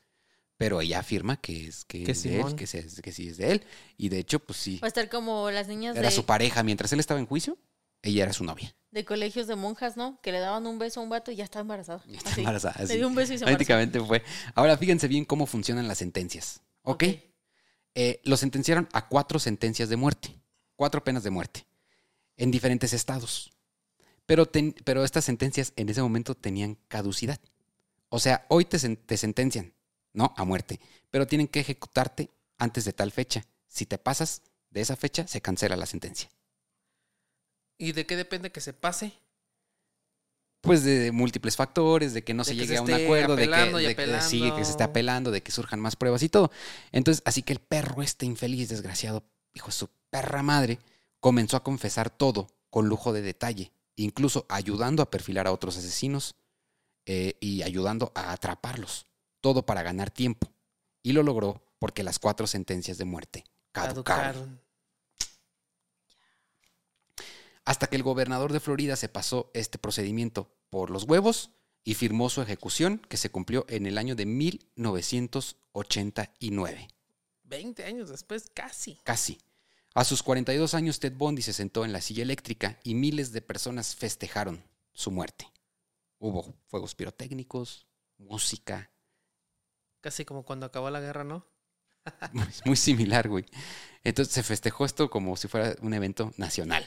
[0.57, 3.36] Pero ella afirma que es que, Que es de él, que, se- que sí es
[3.36, 3.64] de él.
[3.98, 4.78] Y de hecho, pues sí.
[4.82, 6.62] Va a estar como las niñas Era de, su pareja.
[6.62, 7.59] Mientras él estaba en juicio,
[8.03, 8.74] ella era su novia.
[8.90, 10.20] de colegios de monjas, ¿no?
[10.20, 12.03] Que le daban un beso a un vato y ya está embarazada.
[12.07, 12.40] Y está Así.
[12.40, 13.57] embarazada, Le dio un beso y se embarazó.
[13.57, 14.22] Prácticamente fue.
[14.55, 16.61] Ahora fíjense bien cómo funcionan las sentencias.
[16.82, 17.05] ¿Ok?
[17.94, 20.38] Eh, lo sentenciaron a cuatro sentencias de muerte.
[20.76, 21.66] Cuatro penas de muerte.
[22.36, 23.53] En diferentes estados.
[24.26, 27.38] Pero, ten- pero estas sentencias en ese momento tenían caducidad.
[28.09, 29.72] O sea, hoy te, te sentencian,
[30.12, 30.34] ¿no?
[30.36, 30.80] A muerte.
[31.11, 33.46] Pero tienen que ejecutarte antes de tal fecha.
[33.68, 36.28] Si te pasas de esa fecha, se cancela la sentencia.
[37.79, 39.12] ¿Y de qué depende que se pase?
[40.61, 43.35] Pues de múltiples factores, de que no De se que llegue se a un acuerdo,
[43.35, 43.51] de que,
[43.89, 44.85] de que- sí, que se esté apelando.
[44.85, 46.53] apelando, de que surjan más pruebas y todo.
[46.93, 50.79] Entonces, así que el perro este infeliz, desgraciado, hijo de su perra madre,
[51.18, 56.37] comenzó a confesar todo con lujo de detalle, incluso ayudando a perfilar a otros asesinos
[57.07, 59.07] eh, y ayudando a atraparlos,
[59.41, 60.47] todo para ganar tiempo.
[61.03, 64.05] Y lo logró porque las cuatro sentencias de muerte caducaron.
[64.33, 64.61] Caducaron.
[67.65, 71.53] Hasta que el gobernador de Florida se pasó este procedimiento por los huevos
[71.85, 76.89] y firmó su ejecución que se cumplió en el año de 1989.
[77.45, 79.01] 20 años después, casi.
[79.05, 79.39] Casi.
[79.95, 83.43] A sus 42 años, Ted Bundy se sentó en la silla eléctrica y miles de
[83.43, 85.47] personas festejaron su muerte.
[86.19, 87.87] Hubo fuegos pirotécnicos,
[88.17, 88.91] música.
[90.01, 91.47] Casi como cuando acabó la guerra, ¿no?
[92.49, 93.45] Es muy similar, güey.
[94.03, 96.87] Entonces se festejó esto como si fuera un evento nacional.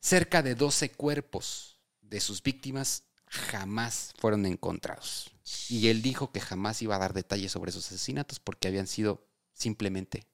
[0.00, 5.32] Cerca de 12 cuerpos de sus víctimas jamás fueron encontrados.
[5.68, 9.26] Y él dijo que jamás iba a dar detalles sobre esos asesinatos porque habían sido
[9.52, 10.26] simplemente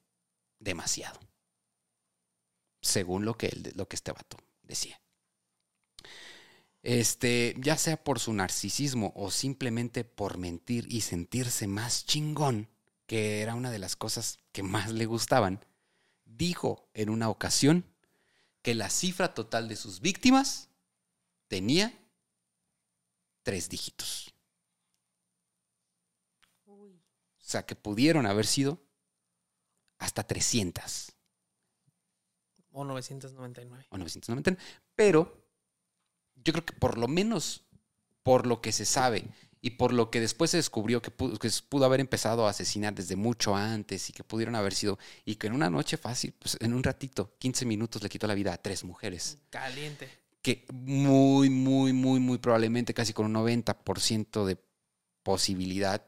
[0.59, 1.19] demasiado.
[2.81, 4.99] Según lo que, lo que este vato decía.
[6.81, 12.69] Este, ya sea por su narcisismo o simplemente por mentir y sentirse más chingón,
[13.05, 15.65] que era una de las cosas que más le gustaban,
[16.25, 17.85] dijo en una ocasión
[18.61, 20.69] que la cifra total de sus víctimas
[21.47, 21.93] tenía
[23.43, 24.33] tres dígitos.
[26.65, 26.91] Uy.
[26.91, 28.79] O sea, que pudieron haber sido
[29.97, 31.11] hasta 300
[32.71, 33.87] O 999.
[33.89, 34.61] o 990,
[34.95, 35.45] pero
[36.35, 37.65] yo creo que por lo menos
[38.23, 39.27] por lo que se sabe
[39.61, 42.93] y por lo que después se descubrió que pudo, que pudo haber empezado a asesinar
[42.93, 46.57] desde mucho antes y que pudieron haber sido, y que en una noche fácil, pues
[46.61, 50.09] en un ratito, 15 minutos le quitó la vida a tres mujeres, Caliente.
[50.41, 54.57] que muy, muy, muy, muy probablemente casi con un 90% de
[55.23, 56.05] posibilidad,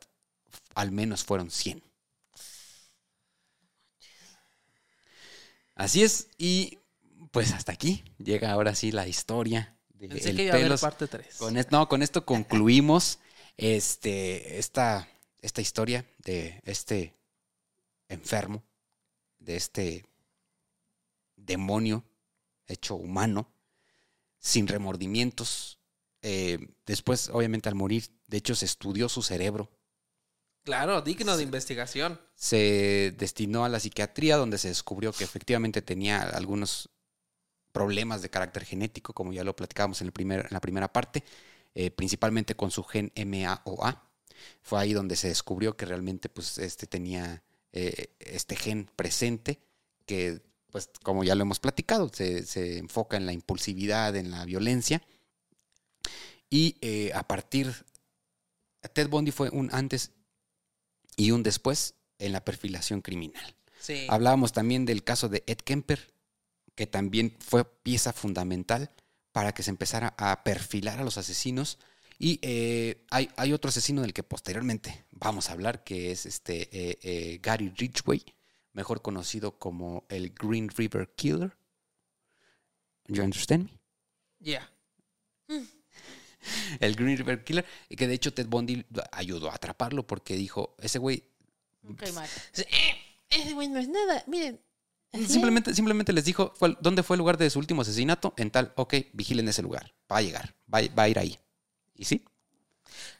[0.75, 1.83] al menos fueron 100.
[5.75, 6.77] Así es, y
[7.31, 11.07] pues hasta aquí llega ahora sí la historia de Pensé que iba a haber parte
[11.07, 11.35] 3.
[11.37, 13.19] Con no, con esto concluimos
[13.61, 15.07] este, esta,
[15.39, 17.15] esta historia de este
[18.09, 18.63] enfermo,
[19.37, 20.05] de este
[21.35, 22.03] demonio
[22.67, 23.53] hecho humano,
[24.39, 25.79] sin remordimientos.
[26.23, 26.57] Eh,
[26.87, 29.69] después, obviamente, al morir, de hecho, se estudió su cerebro.
[30.63, 32.19] Claro, digno de investigación.
[32.33, 36.89] Se destinó a la psiquiatría, donde se descubrió que efectivamente tenía algunos
[37.71, 41.23] problemas de carácter genético, como ya lo platicábamos en, el primer, en la primera parte,
[41.75, 44.09] eh, principalmente con su gen MAOA.
[44.61, 49.59] Fue ahí donde se descubrió que realmente pues, este tenía eh, este gen presente,
[50.05, 50.41] que,
[50.71, 55.01] pues, como ya lo hemos platicado, se, se enfoca en la impulsividad, en la violencia.
[56.49, 57.73] Y eh, a partir,
[58.93, 60.11] Ted Bundy fue un antes
[61.15, 63.55] y un después en la perfilación criminal.
[63.79, 64.05] Sí.
[64.09, 66.13] Hablábamos también del caso de Ed Kemper,
[66.75, 68.91] que también fue pieza fundamental
[69.31, 71.79] para que se empezara a perfilar a los asesinos.
[72.19, 76.69] Y eh, hay, hay otro asesino del que posteriormente vamos a hablar, que es este
[76.71, 78.23] eh, eh, Gary Ridgway,
[78.73, 81.57] mejor conocido como el Green River Killer.
[83.07, 83.79] You understand me?
[84.39, 84.71] Yeah.
[86.79, 90.75] El Green River Killer, y que de hecho Ted Bundy ayudó a atraparlo porque dijo,
[90.79, 91.23] ese güey
[93.29, 94.23] Ese güey no es nada.
[94.27, 94.59] Miren.
[95.13, 98.33] Simplemente, simplemente les dijo dónde fue el lugar de su último asesinato.
[98.37, 99.93] En tal, ok, vigilen ese lugar.
[100.11, 101.37] Va a llegar, va, a- va a ir ahí.
[101.95, 102.23] ¿Y sí?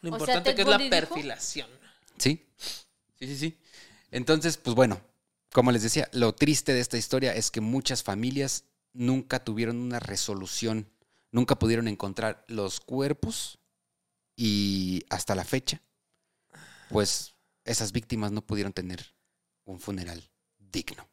[0.01, 1.69] Lo O sea, importante que es la perfilación.
[2.17, 2.47] Sí.
[3.19, 3.57] Sí, sí, sí.
[4.09, 5.01] Entonces, pues bueno,
[5.51, 9.99] como les decía, lo triste de esta historia es que muchas familias nunca tuvieron una
[9.99, 10.89] resolución,
[11.31, 13.59] nunca pudieron encontrar los cuerpos
[14.35, 15.81] y hasta la fecha,
[16.89, 17.35] pues
[17.65, 19.13] esas víctimas no pudieron tener
[19.65, 21.07] un funeral digno.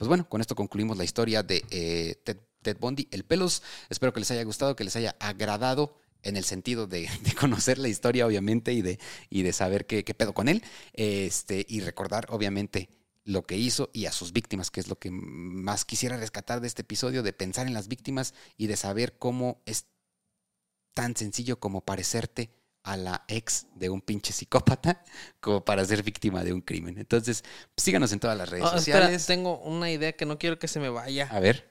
[0.00, 3.62] Pues bueno, con esto concluimos la historia de eh, Ted, Ted Bundy, el pelos.
[3.90, 7.06] Espero que les haya gustado, que les haya agradado en el sentido de,
[7.38, 8.98] conocer la historia, obviamente, y de,
[9.28, 10.62] y de saber qué, qué pedo con él.
[10.94, 12.88] Este, y recordar, obviamente,
[13.24, 16.68] lo que hizo y a sus víctimas, que es lo que más quisiera rescatar de
[16.68, 19.84] este episodio, de pensar en las víctimas y de saber cómo es
[20.94, 22.48] tan sencillo como parecerte
[22.82, 25.04] a la ex de un pinche psicópata
[25.40, 26.98] como para ser víctima de un crimen.
[26.98, 27.42] Entonces,
[27.74, 29.26] pues, síganos en todas las redes Oh, espera, sociales.
[29.26, 31.28] tengo una idea que no quiero que se me vaya.
[31.30, 31.70] A ver.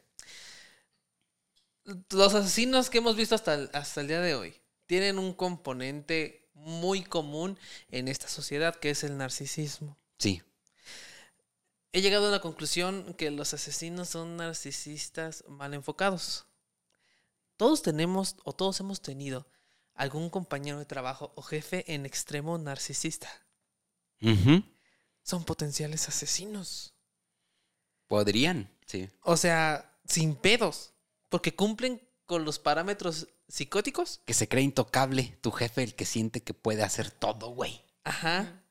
[2.11, 6.49] Los asesinos que hemos visto hasta el, hasta el día de hoy tienen un componente
[6.53, 7.57] muy común
[7.89, 9.97] en esta sociedad que es el narcisismo.
[10.19, 10.43] Sí.
[11.91, 16.45] He llegado a la conclusión que los asesinos son narcisistas mal enfocados.
[17.57, 19.47] Todos tenemos o todos hemos tenido
[19.99, 23.29] algún compañero de trabajo o jefe en extremo narcisista.
[25.23, 26.95] Son potenciales asesinos.
[28.07, 29.09] Podrían, sí.
[29.21, 30.93] O sea, sin pedos.
[31.27, 34.21] Porque cumplen con los parámetros psicóticos.
[34.25, 37.83] Que se cree intocable tu jefe, el que siente que puede hacer todo, güey.
[38.05, 38.63] Ajá.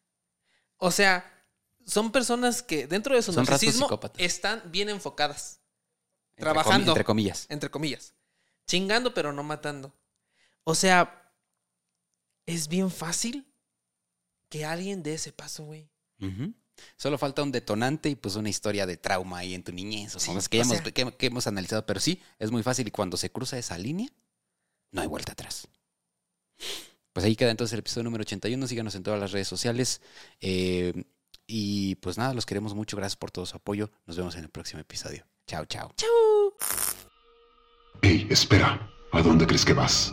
[0.79, 1.45] O sea,
[1.85, 5.61] son personas que dentro de su Son narcisismo están bien enfocadas.
[6.31, 6.93] Entre Trabajando.
[6.93, 7.47] entre comillas.
[7.51, 8.15] Entre comillas.
[8.67, 9.95] Chingando pero no matando.
[10.65, 11.18] O sea,
[12.49, 13.47] es bien fácil
[14.49, 15.91] que alguien dé ese paso, güey.
[16.97, 20.21] Solo falta un detonante y pues una historia de trauma ahí en tu niñez o
[20.21, 22.89] Sí, cosas que, o hemos, sea- que, que hemos analizado, pero sí, es muy fácil
[22.89, 24.09] y cuando se cruza esa línea,
[24.93, 25.69] no hay vuelta atrás.
[27.13, 30.01] Pues ahí queda entonces el episodio número 81, síganos en todas las redes sociales
[30.41, 31.05] eh,
[31.47, 34.51] y pues nada, los queremos mucho, gracias por todo su apoyo, nos vemos en el
[34.51, 35.27] próximo episodio.
[35.47, 35.93] Chao, chao.
[38.03, 40.13] Hey, espera, ¿a dónde crees que vas?